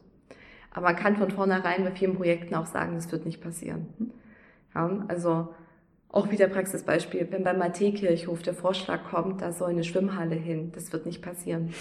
[0.70, 3.86] Aber man kann von vornherein bei vielen Projekten auch sagen, das wird nicht passieren.
[4.74, 5.54] Ja, also
[6.08, 10.92] auch wieder Praxisbeispiel, wenn beim Matthäkirchhof der Vorschlag kommt, da soll eine Schwimmhalle hin, das
[10.92, 11.74] wird nicht passieren.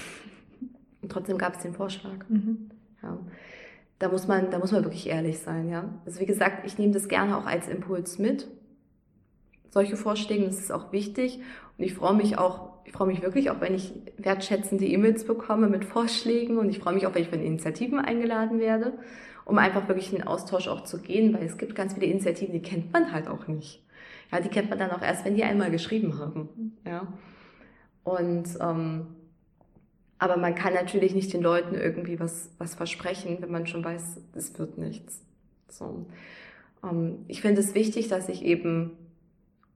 [1.02, 2.28] Und trotzdem gab es den Vorschlag.
[2.30, 2.70] Mhm.
[3.02, 3.18] Ja
[4.04, 5.86] da muss man, da muss man wirklich ehrlich sein, ja.
[6.06, 8.50] Also wie gesagt, ich nehme das gerne auch als Impuls mit.
[9.70, 11.40] Solche Vorschläge, das ist auch wichtig.
[11.78, 15.70] Und ich freue mich auch, ich freue mich wirklich auch, wenn ich wertschätzende E-Mails bekomme
[15.70, 18.92] mit Vorschlägen und ich freue mich auch, wenn ich von Initiativen eingeladen werde,
[19.46, 22.52] um einfach wirklich in den Austausch auch zu gehen, weil es gibt ganz viele Initiativen,
[22.52, 23.82] die kennt man halt auch nicht.
[24.34, 27.08] Ja, die kennt man dann auch erst, wenn die einmal geschrieben haben, ja.
[28.04, 29.08] Und ähm,
[30.24, 34.22] aber man kann natürlich nicht den Leuten irgendwie was, was versprechen, wenn man schon weiß,
[34.36, 35.22] es wird nichts.
[35.68, 36.06] So.
[36.82, 38.92] Ähm, ich finde es wichtig, dass sich eben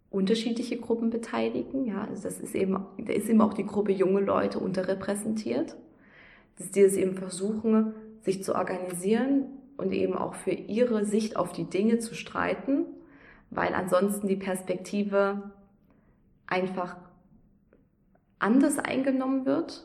[0.10, 1.86] unterschiedliche Gruppen beteiligen.
[1.86, 5.76] Ja, also das ist eben, da ist eben auch die Gruppe junge Leute unterrepräsentiert.
[6.58, 11.52] Dass die es eben versuchen, sich zu organisieren und eben auch für ihre Sicht auf
[11.52, 12.86] die Dinge zu streiten,
[13.50, 15.52] weil ansonsten die Perspektive
[16.48, 16.96] einfach
[18.40, 19.84] anders eingenommen wird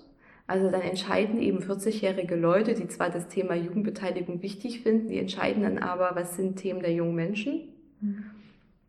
[0.52, 5.62] also dann entscheiden eben 40-jährige Leute, die zwar das Thema Jugendbeteiligung wichtig finden, die entscheiden
[5.62, 7.68] dann aber, was sind Themen der jungen Menschen.
[8.02, 8.24] Mhm.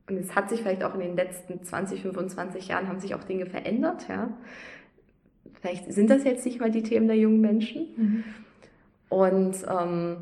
[0.09, 3.24] Und es hat sich vielleicht auch in den letzten 20, 25 Jahren haben sich auch
[3.24, 4.38] Dinge verändert, ja.
[5.61, 7.88] Vielleicht sind das jetzt nicht mal die Themen der jungen Menschen.
[7.95, 8.24] Mhm.
[9.07, 10.18] Und ähm,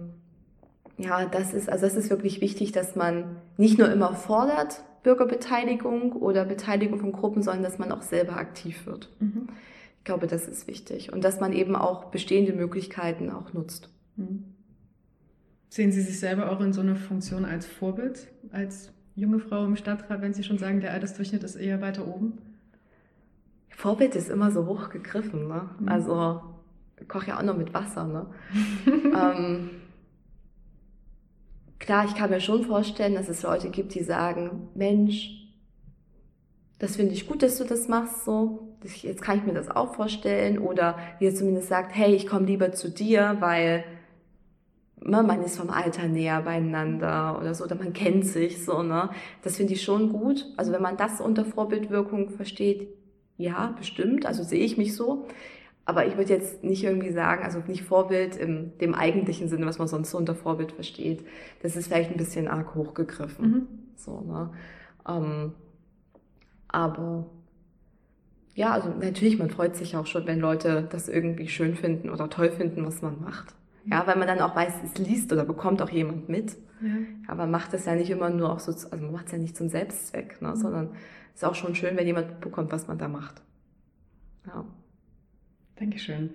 [1.00, 6.12] ja, das ist, also das ist wirklich wichtig, dass man nicht nur immer fordert, Bürgerbeteiligung
[6.12, 9.10] oder Beteiligung von Gruppen, sondern dass man auch selber aktiv wird.
[9.20, 9.48] Mhm.
[10.02, 11.14] Ich glaube, das ist wichtig.
[11.14, 13.92] Und dass man eben auch bestehende Möglichkeiten auch nutzt.
[14.18, 14.46] Hm.
[15.70, 19.76] Sehen Sie sich selber auch in so einer Funktion als Vorbild, als junge Frau im
[19.76, 22.40] Stadtrat, wenn Sie schon sagen, der Altersdurchschnitt ist eher weiter oben?
[23.70, 25.48] Vorbild ist immer so hoch gegriffen.
[25.48, 25.70] Ne?
[25.80, 25.88] Mhm.
[25.88, 26.42] Also
[27.00, 28.06] ich koche ja auch noch mit Wasser.
[28.08, 28.26] Ne?
[28.86, 29.70] ähm,
[31.78, 35.30] klar, ich kann mir schon vorstellen, dass es Leute gibt, die sagen, Mensch,
[36.80, 38.71] das finde ich gut, dass du das machst so.
[38.84, 40.60] Jetzt kann ich mir das auch vorstellen.
[40.60, 43.84] Oder die jetzt zumindest sagt, hey, ich komme lieber zu dir, weil
[45.04, 49.10] ne, man ist vom Alter näher beieinander oder so, oder man kennt sich so, ne?
[49.44, 50.46] Das finde ich schon gut.
[50.58, 52.88] Also wenn man das unter Vorbildwirkung versteht,
[53.38, 55.28] ja, bestimmt, also sehe ich mich so.
[55.84, 59.80] Aber ich würde jetzt nicht irgendwie sagen, also nicht Vorbild im dem eigentlichen Sinne, was
[59.80, 61.26] man sonst so unter Vorbild versteht.
[61.64, 63.50] Das ist vielleicht ein bisschen arg hochgegriffen.
[63.50, 63.68] Mhm.
[63.96, 64.52] So, ne?
[65.08, 65.54] Ähm,
[66.68, 67.26] aber
[68.54, 72.30] ja, also natürlich, man freut sich auch schon, wenn Leute das irgendwie schön finden oder
[72.30, 73.56] toll finden, was man macht.
[73.86, 76.58] Ja, weil man dann auch weiß, es liest oder bekommt auch jemand mit.
[76.82, 76.92] Ja.
[77.28, 79.38] Aber man macht es ja nicht immer nur auch so, also man macht es ja
[79.38, 80.56] nicht zum Selbstzweck, ne, mhm.
[80.56, 80.90] sondern
[81.34, 83.42] es ist auch schon schön, wenn jemand bekommt, was man da macht.
[84.48, 84.66] Ja.
[85.78, 86.32] Dankeschön.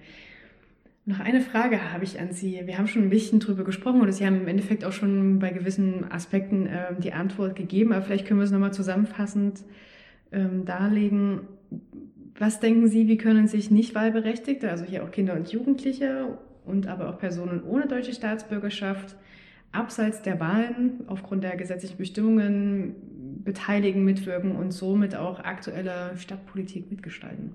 [1.05, 2.61] Noch eine Frage habe ich an Sie.
[2.65, 5.51] Wir haben schon ein bisschen drüber gesprochen oder Sie haben im Endeffekt auch schon bei
[5.51, 9.63] gewissen Aspekten ähm, die Antwort gegeben, aber vielleicht können wir es nochmal zusammenfassend
[10.37, 11.41] ähm, darlegen.
[12.39, 16.87] Was denken Sie, wie können sich nicht Wahlberechtigte, also hier auch Kinder und Jugendliche und
[16.87, 19.17] aber auch Personen ohne deutsche Staatsbürgerschaft,
[19.73, 22.95] abseits der Wahlen aufgrund der gesetzlichen Bestimmungen
[23.45, 27.55] beteiligen, mitwirken und somit auch aktuelle Stadtpolitik mitgestalten?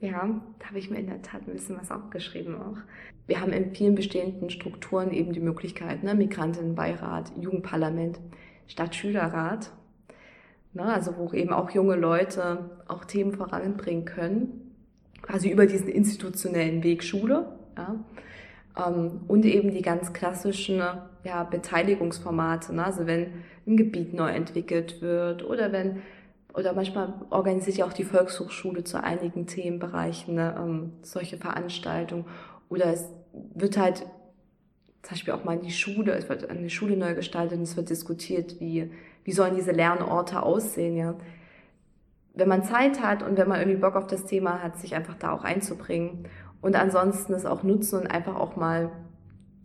[0.00, 2.78] Ja, da habe ich mir in der Tat ein bisschen was aufgeschrieben auch.
[3.26, 8.18] Wir haben in vielen bestehenden Strukturen eben die Möglichkeit, ne, Migrantinnenbeirat, Jugendparlament,
[8.66, 9.70] Stadtschülerrat,
[10.72, 14.74] ne, also wo eben auch junge Leute auch Themen voranbringen können,
[15.22, 17.46] quasi über diesen institutionellen Weg Schule.
[17.76, 17.96] Ja,
[18.76, 20.82] ähm, und eben die ganz klassischen
[21.24, 23.32] ja, Beteiligungsformate, ne, also wenn
[23.66, 26.02] ein Gebiet neu entwickelt wird oder wenn
[26.54, 32.24] oder manchmal organisiert ja auch die Volkshochschule zu einigen Themenbereichen ne, ähm, solche Veranstaltungen.
[32.68, 33.08] Oder es
[33.54, 33.98] wird halt
[35.02, 37.76] zum Beispiel auch mal in die Schule, es wird eine Schule neu gestaltet und es
[37.76, 38.90] wird diskutiert, wie,
[39.30, 41.14] wie sollen diese Lernorte aussehen, ja.
[42.34, 45.14] Wenn man Zeit hat und wenn man irgendwie Bock auf das Thema hat, sich einfach
[45.14, 46.26] da auch einzubringen
[46.60, 48.90] und ansonsten es auch nutzen und einfach auch mal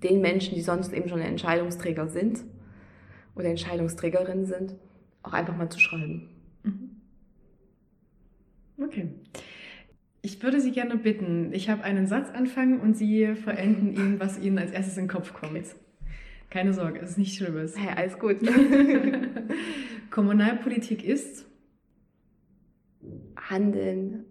[0.03, 2.43] den Menschen, die sonst eben schon Entscheidungsträger sind
[3.36, 4.76] oder Entscheidungsträgerinnen sind,
[5.24, 6.30] auch einfach mal zu schreiben.
[8.80, 9.09] Okay.
[10.22, 14.38] Ich würde Sie gerne bitten, ich habe einen Satz anfangen und Sie verenden ihn, was
[14.38, 15.76] Ihnen als erstes in den Kopf kommt.
[16.55, 17.77] Keine Sorge, es ist nichts Schlimmes.
[17.77, 18.37] Hey, alles gut.
[20.09, 21.45] Kommunalpolitik ist
[23.35, 24.23] Handeln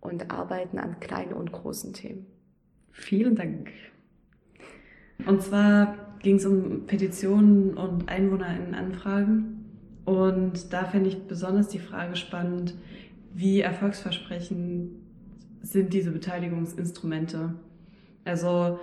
[0.00, 2.24] und Arbeiten an kleinen und großen Themen.
[2.92, 3.72] Vielen Dank.
[5.26, 9.66] Und zwar ging es um Petitionen und EinwohnerInnen-Anfragen.
[10.06, 12.74] Und da fände ich besonders die Frage spannend,
[13.34, 14.92] wie erfolgsversprechend
[15.60, 17.52] sind diese Beteiligungsinstrumente?
[18.24, 18.78] Also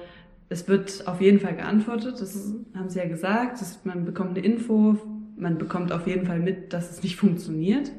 [0.49, 4.45] es wird auf jeden Fall geantwortet, das haben Sie ja gesagt, das, man bekommt eine
[4.45, 4.97] Info,
[5.35, 7.91] man bekommt auf jeden Fall mit, dass es nicht funktioniert.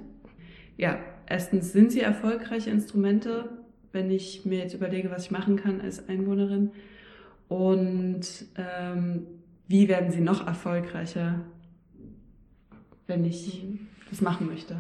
[0.77, 3.49] Ja, erstens sind sie erfolgreiche Instrumente,
[3.93, 6.71] wenn ich mir jetzt überlege, was ich machen kann als Einwohnerin.
[7.49, 9.27] Und ähm,
[9.69, 11.41] wie werden sie noch erfolgreicher,
[13.07, 13.65] wenn ich
[14.11, 14.77] das machen möchte?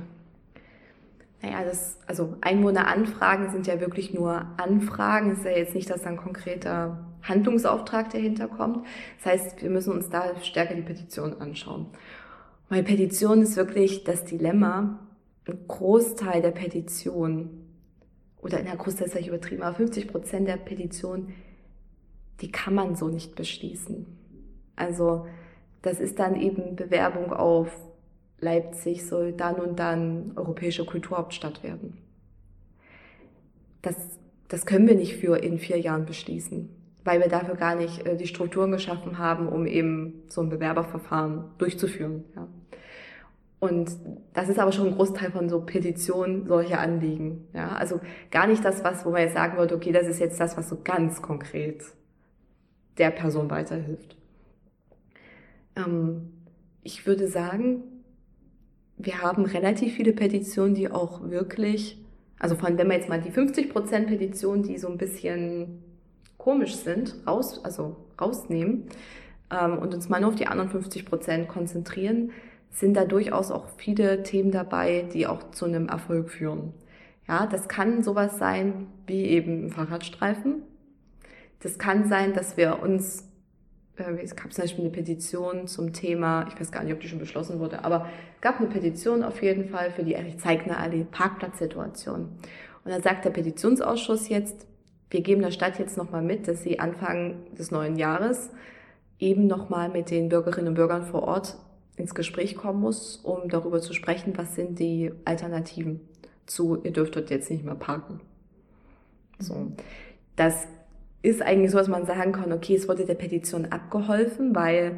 [1.43, 5.31] Naja, das, also Einwohneranfragen sind ja wirklich nur Anfragen.
[5.31, 8.87] Es ist ja jetzt nicht, dass da ein konkreter Handlungsauftrag dahinter kommt.
[9.19, 11.87] Das heißt, wir müssen uns da stärker die Petition anschauen.
[12.69, 15.01] Weil Petition ist wirklich das Dilemma.
[15.47, 17.67] Ein Großteil der Petition,
[18.41, 21.33] oder in der Großteil ist übertrieben, aber 50 Prozent der Petition,
[22.41, 24.07] die kann man so nicht beschließen.
[24.77, 25.27] Also,
[25.83, 27.69] das ist dann eben Bewerbung auf
[28.41, 31.97] Leipzig soll dann und dann europäische Kulturhauptstadt werden.
[33.83, 33.97] Das,
[34.49, 36.69] das können wir nicht für in vier Jahren beschließen,
[37.05, 41.45] weil wir dafür gar nicht äh, die Strukturen geschaffen haben, um eben so ein Bewerberverfahren
[41.59, 42.25] durchzuführen.
[42.35, 42.49] Ja.
[43.61, 43.91] Und
[44.35, 47.49] das ist aber schon ein Großteil von so Petitionen solcher Anliegen.
[47.55, 47.69] Ja.
[47.69, 48.01] Also
[48.31, 50.69] gar nicht das, was, wo man jetzt sagen würde, okay, das ist jetzt das, was
[50.69, 51.83] so ganz konkret
[52.99, 54.17] der Person weiterhilft.
[55.77, 56.33] Ähm,
[56.83, 57.83] ich würde sagen,
[58.97, 61.99] wir haben relativ viele Petitionen, die auch wirklich,
[62.39, 65.84] also von wenn wir jetzt mal die 50 Prozent Petitionen, die so ein bisschen
[66.45, 68.85] komisch sind, raus, also rausnehmen
[69.51, 72.33] ähm, und uns mal nur auf die anderen 50 Prozent konzentrieren,
[72.71, 76.75] sind da durchaus auch viele Themen dabei, die auch zu einem Erfolg führen.
[77.27, 80.63] Ja, das kann sowas sein wie eben ein Fahrradstreifen.
[81.61, 83.27] Das kann sein, dass wir uns
[83.97, 87.09] äh, es gab zum Beispiel eine Petition zum Thema, ich weiß gar nicht, ob die
[87.09, 92.21] schon beschlossen wurde, aber es gab eine Petition auf jeden Fall für die Erich-Zeigner-Allee Parkplatzsituation.
[92.85, 94.67] Und da sagt der Petitionsausschuss jetzt,
[95.15, 98.51] wir geben der Stadt jetzt nochmal mit, dass sie Anfang des neuen Jahres
[99.21, 101.57] eben nochmal mit den Bürgerinnen und Bürgern vor Ort
[101.97, 106.01] ins Gespräch kommen muss, um darüber zu sprechen, was sind die Alternativen
[106.47, 108.21] zu, ihr dürft dort jetzt nicht mehr parken.
[109.39, 109.73] So.
[110.35, 110.67] Das
[111.23, 114.97] ist eigentlich so, dass man sagen kann, okay, es wurde der Petition abgeholfen, weil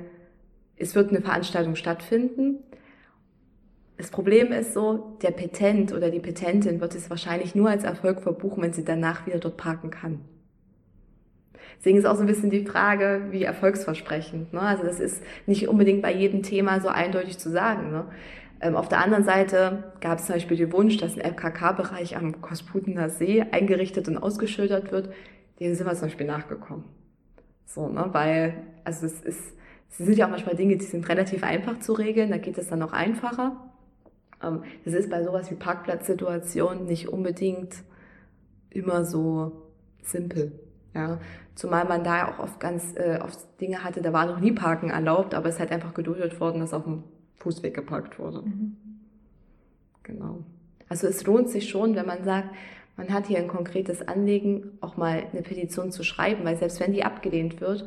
[0.76, 2.60] es wird eine Veranstaltung stattfinden.
[3.96, 8.20] Das Problem ist so, der Petent oder die Petentin wird es wahrscheinlich nur als Erfolg
[8.20, 10.20] verbuchen, wenn sie danach wieder dort parken kann.
[11.78, 14.52] Deswegen ist auch so ein bisschen die Frage, wie erfolgsversprechend.
[14.52, 14.60] Ne?
[14.60, 17.90] Also das ist nicht unbedingt bei jedem Thema so eindeutig zu sagen.
[17.90, 18.04] Ne?
[18.60, 22.40] Ähm, auf der anderen Seite gab es zum Beispiel den Wunsch, dass ein FKK-Bereich am
[22.40, 25.10] Kosputener See eingerichtet und ausgeschildert wird.
[25.60, 26.84] Dem sind wir zum Beispiel nachgekommen.
[27.66, 28.08] So, ne?
[28.12, 28.54] Weil,
[28.84, 29.54] also es ist,
[29.90, 32.68] es sind ja auch manchmal Dinge, die sind relativ einfach zu regeln, da geht es
[32.68, 33.56] dann noch einfacher.
[34.42, 37.76] Ähm, das ist bei sowas wie Parkplatzsituationen nicht unbedingt
[38.70, 39.52] immer so
[40.02, 40.52] simpel.
[40.94, 41.18] Ja,
[41.54, 44.90] zumal man da auch oft ganz äh, oft Dinge hatte, da war noch nie Parken
[44.90, 47.04] erlaubt, aber es ist halt einfach geduldet worden, dass auf dem
[47.36, 48.42] Fußweg geparkt wurde.
[48.42, 48.76] Mhm.
[50.02, 50.38] Genau.
[50.88, 52.48] Also es lohnt sich schon, wenn man sagt,
[52.96, 56.92] man hat hier ein konkretes Anliegen, auch mal eine Petition zu schreiben, weil selbst wenn
[56.92, 57.86] die abgelehnt wird,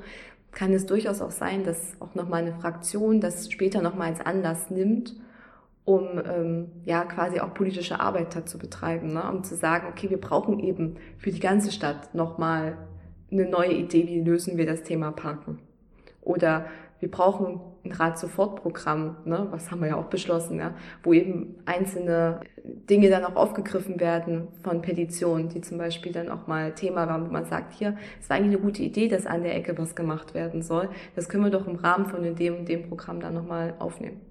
[0.52, 4.70] kann es durchaus auch sein, dass auch nochmal eine Fraktion das später nochmal als Anlass
[4.70, 5.16] nimmt,
[5.90, 9.24] um ähm, ja quasi auch politische Arbeit dazu betreiben, ne?
[9.28, 12.78] um zu sagen, okay, wir brauchen eben für die ganze Stadt nochmal
[13.32, 15.58] eine neue Idee, wie lösen wir das Thema Parken.
[16.22, 16.68] Oder
[17.00, 22.42] wir brauchen ein Rad-Sofort-Programm, ne, was haben wir ja auch beschlossen, ja, wo eben einzelne
[22.64, 27.26] Dinge dann auch aufgegriffen werden von Petitionen, die zum Beispiel dann auch mal Thema waren,
[27.26, 29.96] wo man sagt, hier, es war eigentlich eine gute Idee, dass an der Ecke was
[29.96, 30.90] gemacht werden soll.
[31.16, 34.29] Das können wir doch im Rahmen von dem und dem Programm dann nochmal aufnehmen.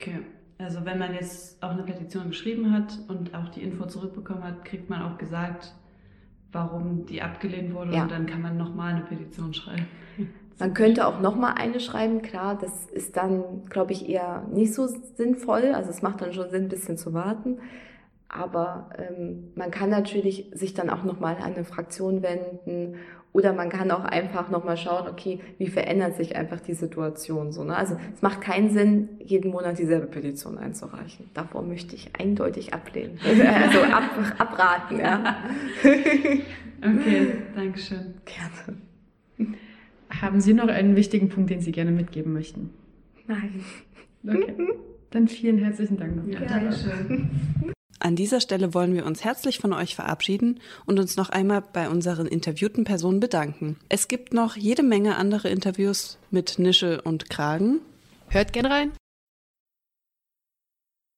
[0.00, 0.20] Okay.
[0.58, 4.64] Also wenn man jetzt auch eine Petition geschrieben hat und auch die Info zurückbekommen hat,
[4.64, 5.74] kriegt man auch gesagt,
[6.52, 8.02] warum die abgelehnt wurde ja.
[8.02, 9.86] und dann kann man nochmal eine Petition schreiben.
[10.58, 14.86] Man könnte auch nochmal eine schreiben, klar, das ist dann, glaube ich, eher nicht so
[14.86, 15.72] sinnvoll.
[15.74, 17.60] Also es macht dann schon Sinn, ein bisschen zu warten.
[18.28, 22.96] Aber ähm, man kann natürlich sich dann auch nochmal an eine Fraktion wenden
[23.32, 27.62] oder man kann auch einfach nochmal schauen, okay, wie verändert sich einfach die Situation so.
[27.62, 27.76] Ne?
[27.76, 31.30] Also es macht keinen Sinn, jeden Monat dieselbe Petition einzureichen.
[31.34, 33.18] Davor möchte ich eindeutig ablehnen.
[33.24, 35.36] also ab, abraten, ja.
[35.84, 38.14] okay, Dankeschön.
[38.24, 39.54] Gerne.
[40.20, 42.70] Haben Sie noch einen wichtigen Punkt, den Sie gerne mitgeben möchten?
[43.28, 43.64] Nein.
[44.26, 44.54] Okay.
[45.10, 46.22] Dann vielen herzlichen Dank.
[46.26, 47.30] Ja, Dankeschön.
[48.00, 51.90] An dieser Stelle wollen wir uns herzlich von euch verabschieden und uns noch einmal bei
[51.90, 53.76] unseren interviewten Personen bedanken.
[53.90, 57.80] Es gibt noch jede Menge andere Interviews mit Nische und Kragen.
[58.28, 58.92] Hört gern rein.